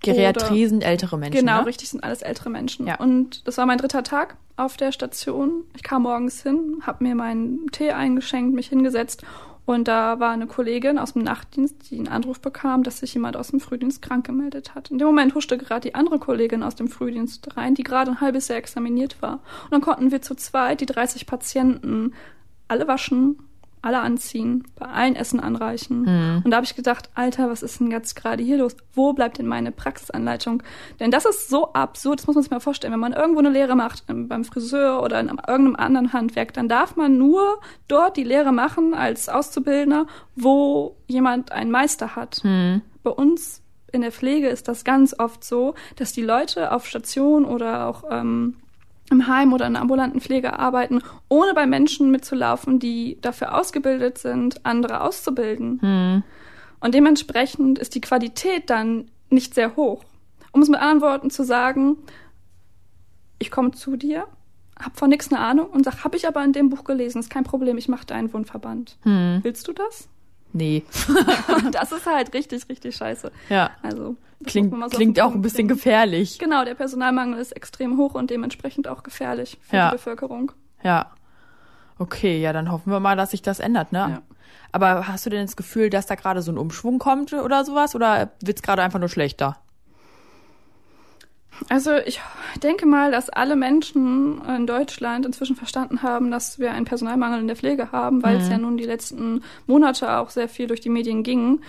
Geriatrie 0.00 0.62
Oder- 0.62 0.68
sind 0.70 0.82
ältere 0.82 1.18
Menschen. 1.18 1.38
Genau, 1.38 1.60
ne? 1.60 1.66
richtig, 1.66 1.88
sind 1.88 2.02
alles 2.02 2.22
ältere 2.22 2.50
Menschen. 2.50 2.88
Ja. 2.88 2.96
Und 2.96 3.46
das 3.46 3.58
war 3.58 3.66
mein 3.66 3.78
dritter 3.78 4.02
Tag 4.02 4.36
auf 4.56 4.76
der 4.76 4.90
Station. 4.90 5.62
Ich 5.76 5.84
kam 5.84 6.02
morgens 6.02 6.42
hin, 6.42 6.82
habe 6.84 7.04
mir 7.04 7.14
meinen 7.14 7.68
Tee 7.70 7.92
eingeschenkt, 7.92 8.56
mich 8.56 8.70
hingesetzt 8.70 9.24
und 9.68 9.86
da 9.86 10.18
war 10.18 10.30
eine 10.30 10.46
Kollegin 10.46 10.98
aus 10.98 11.12
dem 11.12 11.24
Nachtdienst, 11.24 11.90
die 11.90 11.98
einen 11.98 12.08
Anruf 12.08 12.40
bekam, 12.40 12.84
dass 12.84 13.00
sich 13.00 13.12
jemand 13.12 13.36
aus 13.36 13.48
dem 13.48 13.60
Frühdienst 13.60 14.00
krank 14.00 14.24
gemeldet 14.24 14.74
hat. 14.74 14.90
In 14.90 14.96
dem 14.96 15.08
Moment 15.08 15.34
huschte 15.34 15.58
gerade 15.58 15.82
die 15.82 15.94
andere 15.94 16.18
Kollegin 16.18 16.62
aus 16.62 16.74
dem 16.74 16.88
Frühdienst 16.88 17.54
rein, 17.54 17.74
die 17.74 17.82
gerade 17.82 18.12
ein 18.12 18.20
halbes 18.22 18.48
Jahr 18.48 18.56
examiniert 18.56 19.20
war. 19.20 19.40
Und 19.64 19.72
dann 19.72 19.82
konnten 19.82 20.10
wir 20.10 20.22
zu 20.22 20.34
zweit 20.36 20.80
die 20.80 20.86
30 20.86 21.26
Patienten 21.26 22.14
alle 22.66 22.88
waschen, 22.88 23.36
alle 23.82 24.00
anziehen, 24.00 24.64
bei 24.76 24.86
allen 24.86 25.16
Essen 25.16 25.40
anreichen. 25.40 26.06
Und 26.44 26.50
da 26.50 26.56
habe 26.56 26.64
ich 26.64 26.74
gedacht, 26.74 27.10
Alter, 27.14 27.48
was 27.50 27.62
ist 27.62 27.80
denn 27.80 27.90
jetzt 27.90 28.14
gerade 28.14 28.42
hier 28.42 28.58
los? 28.58 28.76
Wo 28.94 29.12
bleibt 29.12 29.38
denn 29.38 29.46
meine 29.46 29.72
Praxisanleitung? 29.72 30.62
Denn 31.00 31.10
das 31.10 31.24
ist 31.24 31.48
so 31.48 31.72
absurd, 31.72 32.20
das 32.20 32.26
muss 32.26 32.36
man 32.36 32.42
sich 32.42 32.50
mal 32.50 32.60
vorstellen. 32.60 32.92
Wenn 32.92 33.00
man 33.00 33.12
irgendwo 33.12 33.40
eine 33.40 33.50
Lehre 33.50 33.76
macht, 33.76 34.04
ähm, 34.08 34.28
beim 34.28 34.44
Friseur 34.44 35.02
oder 35.02 35.20
in 35.20 35.28
irgendeinem 35.28 35.76
anderen 35.76 36.12
Handwerk, 36.12 36.52
dann 36.54 36.68
darf 36.68 36.96
man 36.96 37.18
nur 37.18 37.60
dort 37.88 38.16
die 38.16 38.24
Lehre 38.24 38.52
machen 38.52 38.94
als 38.94 39.28
Auszubildender, 39.28 40.06
wo 40.36 40.96
jemand 41.06 41.52
einen 41.52 41.70
Meister 41.70 42.16
hat. 42.16 42.40
Bei 43.02 43.10
uns 43.10 43.62
in 43.92 44.02
der 44.02 44.12
Pflege 44.12 44.48
ist 44.48 44.68
das 44.68 44.84
ganz 44.84 45.14
oft 45.18 45.42
so, 45.44 45.74
dass 45.96 46.12
die 46.12 46.22
Leute 46.22 46.72
auf 46.72 46.86
Station 46.86 47.44
oder 47.44 47.86
auch 47.86 48.04
ähm, 48.10 48.56
im 49.10 49.26
Heim 49.26 49.52
oder 49.52 49.66
in 49.66 49.74
der 49.74 49.82
ambulanten 49.82 50.20
Pflege 50.20 50.58
arbeiten, 50.58 51.00
ohne 51.28 51.54
bei 51.54 51.66
Menschen 51.66 52.10
mitzulaufen, 52.10 52.78
die 52.78 53.18
dafür 53.20 53.54
ausgebildet 53.54 54.18
sind, 54.18 54.64
andere 54.64 55.00
auszubilden. 55.00 55.80
Hm. 55.80 56.22
Und 56.80 56.94
dementsprechend 56.94 57.78
ist 57.78 57.94
die 57.94 58.00
Qualität 58.00 58.70
dann 58.70 59.10
nicht 59.30 59.54
sehr 59.54 59.76
hoch. 59.76 60.04
Um 60.52 60.62
es 60.62 60.68
mit 60.68 60.80
anderen 60.80 61.00
Worten 61.00 61.30
zu 61.30 61.44
sagen, 61.44 61.96
ich 63.38 63.50
komme 63.50 63.72
zu 63.72 63.96
dir, 63.96 64.26
hab 64.78 64.96
von 64.96 65.10
nichts 65.10 65.32
eine 65.32 65.40
Ahnung 65.40 65.66
und 65.66 65.84
sag, 65.84 66.04
hab 66.04 66.14
ich 66.14 66.26
aber 66.26 66.44
in 66.44 66.52
dem 66.52 66.70
Buch 66.70 66.84
gelesen, 66.84 67.18
ist 67.18 67.30
kein 67.30 67.44
Problem, 67.44 67.78
ich 67.78 67.88
mache 67.88 68.06
deinen 68.06 68.32
Wundverband. 68.32 68.96
Hm. 69.02 69.40
Willst 69.42 69.66
du 69.68 69.72
das? 69.72 70.08
Nee. 70.52 70.84
das 71.72 71.92
ist 71.92 72.06
halt 72.06 72.32
richtig, 72.34 72.68
richtig 72.68 72.96
scheiße. 72.96 73.30
Ja. 73.48 73.70
Also 73.82 74.16
Klingt, 74.46 74.72
so 74.72 74.88
klingt 74.96 75.20
auch 75.20 75.32
ein 75.34 75.42
bisschen 75.42 75.66
bringen. 75.66 75.76
gefährlich. 75.76 76.38
Genau, 76.38 76.64
der 76.64 76.74
Personalmangel 76.74 77.38
ist 77.40 77.52
extrem 77.52 77.96
hoch 77.98 78.14
und 78.14 78.30
dementsprechend 78.30 78.86
auch 78.88 79.02
gefährlich 79.02 79.58
für 79.60 79.76
Ja. 79.76 79.90
die 79.90 79.96
Bevölkerung. 79.96 80.52
Ja. 80.82 81.10
Okay, 81.98 82.40
ja, 82.40 82.52
dann 82.52 82.70
hoffen 82.70 82.92
wir 82.92 83.00
mal, 83.00 83.16
dass 83.16 83.32
sich 83.32 83.42
das 83.42 83.58
ändert, 83.58 83.90
ne? 83.92 83.98
Ja. 83.98 84.22
Aber 84.70 85.08
hast 85.08 85.26
du 85.26 85.30
denn 85.30 85.44
das 85.44 85.56
Gefühl, 85.56 85.90
dass 85.90 86.06
da 86.06 86.14
gerade 86.14 86.42
so 86.42 86.52
ein 86.52 86.58
Umschwung 86.58 86.98
kommt 86.98 87.32
oder 87.32 87.64
sowas? 87.64 87.94
Oder 87.94 88.30
wird's 88.42 88.62
gerade 88.62 88.82
einfach 88.82 89.00
nur 89.00 89.08
schlechter? 89.08 89.56
Also 91.68 91.96
ich 91.96 92.20
denke 92.62 92.86
mal, 92.86 93.10
dass 93.10 93.30
alle 93.30 93.56
Menschen 93.56 94.40
in 94.46 94.66
Deutschland 94.66 95.26
inzwischen 95.26 95.56
verstanden 95.56 96.02
haben, 96.02 96.30
dass 96.30 96.58
wir 96.58 96.72
einen 96.72 96.84
Personalmangel 96.84 97.40
in 97.40 97.46
der 97.46 97.56
Pflege 97.56 97.92
haben, 97.92 98.22
weil 98.22 98.36
es 98.36 98.48
ja 98.48 98.58
nun 98.58 98.76
die 98.76 98.84
letzten 98.84 99.42
Monate 99.66 100.18
auch 100.18 100.30
sehr 100.30 100.48
viel 100.48 100.66
durch 100.66 100.80
die 100.80 100.88
Medien 100.88 101.22
ging. 101.22 101.60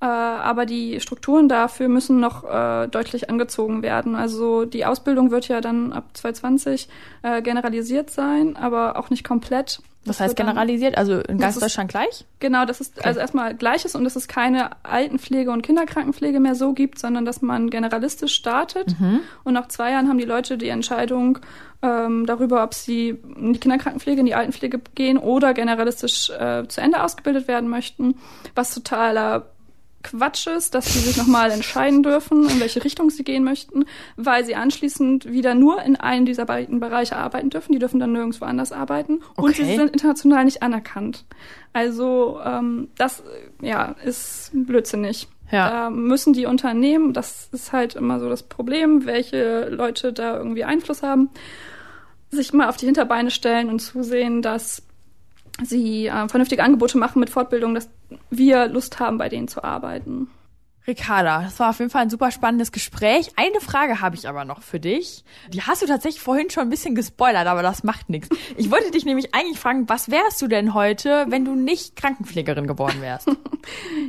Äh, 0.00 0.04
aber 0.04 0.66
die 0.66 1.00
Strukturen 1.00 1.48
dafür 1.48 1.88
müssen 1.88 2.20
noch 2.20 2.44
äh, 2.44 2.86
deutlich 2.88 3.30
angezogen 3.30 3.82
werden. 3.82 4.14
Also 4.14 4.66
die 4.66 4.84
Ausbildung 4.84 5.30
wird 5.30 5.48
ja 5.48 5.60
dann 5.60 5.92
ab 5.92 6.04
2020 6.14 6.88
äh, 7.22 7.40
generalisiert 7.40 8.10
sein, 8.10 8.56
aber 8.56 8.98
auch 8.98 9.08
nicht 9.08 9.24
komplett. 9.24 9.80
Was 10.06 10.18
Das 10.18 10.26
heißt 10.26 10.36
generalisiert? 10.36 10.96
Also 10.96 11.20
in 11.20 11.38
ganz 11.38 11.58
Deutschland 11.58 11.90
gleich? 11.90 12.24
Genau, 12.38 12.64
das 12.64 12.80
ist 12.80 13.04
also 13.04 13.20
erstmal 13.20 13.54
Gleiches 13.54 13.94
und 13.94 14.04
dass 14.04 14.16
es 14.16 14.28
keine 14.28 14.70
Altenpflege 14.84 15.50
und 15.50 15.62
Kinderkrankenpflege 15.62 16.40
mehr 16.40 16.54
so 16.54 16.72
gibt, 16.72 16.98
sondern 16.98 17.24
dass 17.24 17.42
man 17.42 17.70
generalistisch 17.70 18.34
startet. 18.34 18.94
Und 19.44 19.54
nach 19.54 19.68
zwei 19.68 19.90
Jahren 19.90 20.08
haben 20.08 20.18
die 20.18 20.24
Leute 20.24 20.56
die 20.58 20.68
Entscheidung 20.68 21.38
ähm, 21.82 22.26
darüber, 22.26 22.62
ob 22.62 22.74
sie 22.74 23.18
in 23.36 23.52
die 23.52 23.60
Kinderkrankenpflege, 23.60 24.20
in 24.20 24.26
die 24.26 24.34
Altenpflege 24.34 24.80
gehen 24.94 25.18
oder 25.18 25.54
generalistisch 25.54 26.30
äh, 26.30 26.66
zu 26.68 26.80
Ende 26.80 27.02
ausgebildet 27.02 27.48
werden 27.48 27.68
möchten, 27.68 28.16
was 28.54 28.74
totaler 28.74 29.46
Quatsch 30.02 30.46
ist, 30.46 30.74
dass 30.74 30.92
sie 30.92 31.00
sich 31.00 31.16
nochmal 31.16 31.50
entscheiden 31.50 32.02
dürfen, 32.02 32.48
in 32.48 32.60
welche 32.60 32.84
Richtung 32.84 33.10
sie 33.10 33.24
gehen 33.24 33.42
möchten, 33.42 33.84
weil 34.16 34.44
sie 34.44 34.54
anschließend 34.54 35.26
wieder 35.26 35.54
nur 35.54 35.82
in 35.82 35.96
einem 35.96 36.26
dieser 36.26 36.44
beiden 36.44 36.78
Bereiche 36.78 37.16
arbeiten 37.16 37.50
dürfen. 37.50 37.72
Die 37.72 37.78
dürfen 37.78 37.98
dann 37.98 38.12
nirgendwo 38.12 38.44
anders 38.44 38.72
arbeiten. 38.72 39.20
Und 39.34 39.50
Okay. 39.50 39.64
sie 39.64 39.76
sind 39.76 39.90
international 39.90 40.44
nicht 40.44 40.62
anerkannt. 40.62 41.24
Also 41.72 42.40
ähm, 42.44 42.88
das 42.96 43.22
ja 43.60 43.96
ist 44.04 44.50
blödsinnig. 44.54 45.28
Ja. 45.50 45.70
Da 45.70 45.90
müssen 45.90 46.32
die 46.32 46.46
Unternehmen, 46.46 47.12
das 47.12 47.48
ist 47.52 47.72
halt 47.72 47.94
immer 47.94 48.18
so 48.18 48.28
das 48.28 48.42
Problem, 48.42 49.06
welche 49.06 49.68
Leute 49.68 50.12
da 50.12 50.36
irgendwie 50.36 50.64
Einfluss 50.64 51.02
haben, 51.02 51.30
sich 52.30 52.52
mal 52.52 52.68
auf 52.68 52.76
die 52.76 52.86
Hinterbeine 52.86 53.30
stellen 53.30 53.68
und 53.68 53.78
zusehen, 53.80 54.42
dass 54.42 54.82
sie 55.62 56.06
äh, 56.06 56.28
vernünftige 56.28 56.62
Angebote 56.62 56.98
machen 56.98 57.20
mit 57.20 57.30
Fortbildung, 57.30 57.74
dass 57.74 57.88
wir 58.30 58.68
Lust 58.68 59.00
haben, 59.00 59.18
bei 59.18 59.28
denen 59.28 59.48
zu 59.48 59.62
arbeiten. 59.64 60.28
Ricarda, 60.88 61.42
das 61.42 61.58
war 61.58 61.70
auf 61.70 61.80
jeden 61.80 61.90
Fall 61.90 62.02
ein 62.02 62.10
super 62.10 62.30
spannendes 62.30 62.70
Gespräch. 62.70 63.32
Eine 63.34 63.60
Frage 63.60 64.00
habe 64.00 64.14
ich 64.14 64.28
aber 64.28 64.44
noch 64.44 64.62
für 64.62 64.78
dich. 64.78 65.24
Die 65.48 65.62
hast 65.62 65.82
du 65.82 65.86
tatsächlich 65.86 66.22
vorhin 66.22 66.48
schon 66.48 66.62
ein 66.62 66.70
bisschen 66.70 66.94
gespoilert, 66.94 67.48
aber 67.48 67.62
das 67.62 67.82
macht 67.82 68.08
nichts. 68.08 68.28
Ich 68.56 68.70
wollte 68.70 68.92
dich 68.92 69.04
nämlich 69.04 69.34
eigentlich 69.34 69.58
fragen, 69.58 69.88
was 69.88 70.12
wärst 70.12 70.40
du 70.40 70.46
denn 70.46 70.74
heute, 70.74 71.26
wenn 71.28 71.44
du 71.44 71.56
nicht 71.56 71.96
Krankenpflegerin 71.96 72.66
geworden 72.68 73.00
wärst? 73.00 73.28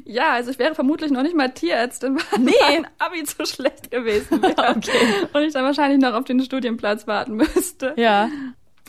Ja, 0.05 0.33
also 0.33 0.51
ich 0.51 0.59
wäre 0.59 0.75
vermutlich 0.75 1.09
noch 1.09 1.23
nicht 1.23 1.35
mal 1.35 1.51
Tierärztin, 1.51 2.15
weil 2.31 2.39
Nee. 2.41 2.51
mein 2.61 2.87
Abi 2.99 3.23
zu 3.23 3.43
schlecht 3.47 3.89
gewesen 3.89 4.39
wäre. 4.43 4.53
Okay. 4.77 4.91
Und 5.33 5.41
ich 5.41 5.53
dann 5.53 5.65
wahrscheinlich 5.65 5.99
noch 5.99 6.13
auf 6.13 6.25
den 6.25 6.39
Studienplatz 6.43 7.07
warten 7.07 7.33
müsste. 7.37 7.95
ja. 7.97 8.29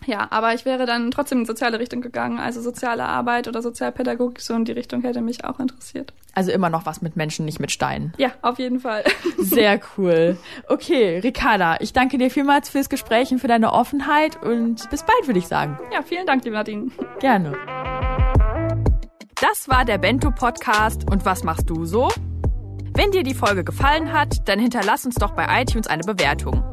Ja, 0.08 0.26
aber 0.30 0.54
ich 0.54 0.64
wäre 0.64 0.86
dann 0.86 1.10
trotzdem 1.10 1.40
in 1.40 1.44
soziale 1.44 1.78
Richtung 1.78 2.00
gegangen, 2.00 2.38
also 2.38 2.62
soziale 2.62 3.04
Arbeit 3.04 3.46
oder 3.46 3.60
Sozialpädagogik, 3.60 4.40
so 4.40 4.54
in 4.54 4.64
die 4.64 4.72
Richtung 4.72 5.02
hätte 5.02 5.20
mich 5.20 5.44
auch 5.44 5.60
interessiert. 5.60 6.14
Also 6.32 6.50
immer 6.50 6.70
noch 6.70 6.86
was 6.86 7.02
mit 7.02 7.14
Menschen, 7.14 7.44
nicht 7.44 7.60
mit 7.60 7.70
Steinen. 7.70 8.14
Ja, 8.16 8.30
auf 8.40 8.58
jeden 8.58 8.80
Fall. 8.80 9.04
Sehr 9.36 9.78
cool. 9.98 10.38
Okay, 10.66 11.18
Ricarda, 11.18 11.76
ich 11.80 11.92
danke 11.92 12.16
dir 12.16 12.30
vielmals 12.30 12.70
fürs 12.70 12.88
Gespräch 12.88 13.32
und 13.32 13.40
für 13.40 13.48
deine 13.48 13.70
Offenheit 13.74 14.42
und 14.42 14.88
bis 14.88 15.02
bald, 15.02 15.26
würde 15.26 15.40
ich 15.40 15.46
sagen. 15.46 15.78
Ja, 15.92 16.00
vielen 16.00 16.26
Dank, 16.26 16.42
liebe 16.42 16.56
Nadine. 16.56 16.90
Gerne. 17.20 17.52
Das 19.38 19.68
war 19.68 19.84
der 19.84 19.98
Bento 19.98 20.30
Podcast 20.30 21.04
und 21.10 21.26
was 21.26 21.44
machst 21.44 21.68
du 21.68 21.84
so? 21.84 22.08
Wenn 22.94 23.10
dir 23.10 23.24
die 23.24 23.34
Folge 23.34 23.62
gefallen 23.62 24.10
hat, 24.10 24.48
dann 24.48 24.58
hinterlass 24.58 25.04
uns 25.04 25.16
doch 25.16 25.32
bei 25.32 25.46
iTunes 25.60 25.86
eine 25.86 26.02
Bewertung. 26.02 26.64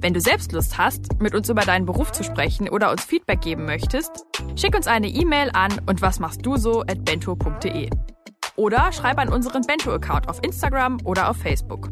Wenn 0.00 0.14
du 0.14 0.20
selbst 0.20 0.52
Lust 0.52 0.78
hast, 0.78 1.20
mit 1.20 1.34
uns 1.34 1.48
über 1.48 1.62
deinen 1.62 1.84
Beruf 1.84 2.12
zu 2.12 2.22
sprechen 2.22 2.68
oder 2.68 2.92
uns 2.92 3.04
Feedback 3.04 3.40
geben 3.40 3.64
möchtest, 3.64 4.24
schick 4.54 4.76
uns 4.76 4.86
eine 4.86 5.08
E-Mail 5.08 5.50
an 5.52 5.72
und 5.86 6.02
was 6.02 6.20
machst 6.20 6.46
du 6.46 6.56
so 6.56 6.82
at 6.82 7.04
bento.de. 7.04 7.90
Oder 8.54 8.92
schreib 8.92 9.18
an 9.18 9.28
unseren 9.28 9.62
Bento-Account 9.62 10.28
auf 10.28 10.38
Instagram 10.42 10.98
oder 11.04 11.28
auf 11.28 11.38
Facebook. 11.38 11.90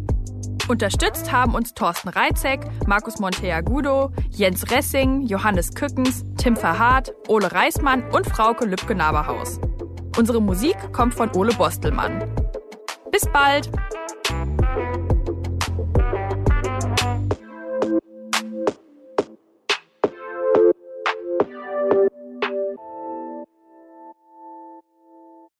Unterstützt 0.68 1.32
haben 1.32 1.54
uns 1.54 1.74
Thorsten 1.74 2.08
Reitzek, 2.08 2.60
Markus 2.86 3.18
Monteagudo, 3.18 4.12
Jens 4.30 4.70
Ressing, 4.70 5.22
Johannes 5.22 5.74
Kückens, 5.74 6.24
Tim 6.36 6.56
Verhardt, 6.56 7.12
Ole 7.28 7.50
Reismann 7.50 8.08
und 8.10 8.26
Frauke 8.26 8.66
Lübke-Naberhaus. 8.66 9.60
Unsere 10.16 10.40
Musik 10.40 10.76
kommt 10.92 11.14
von 11.14 11.34
Ole 11.34 11.52
Bostelmann. 11.54 12.24
Bis 13.10 13.26
bald! 13.32 13.70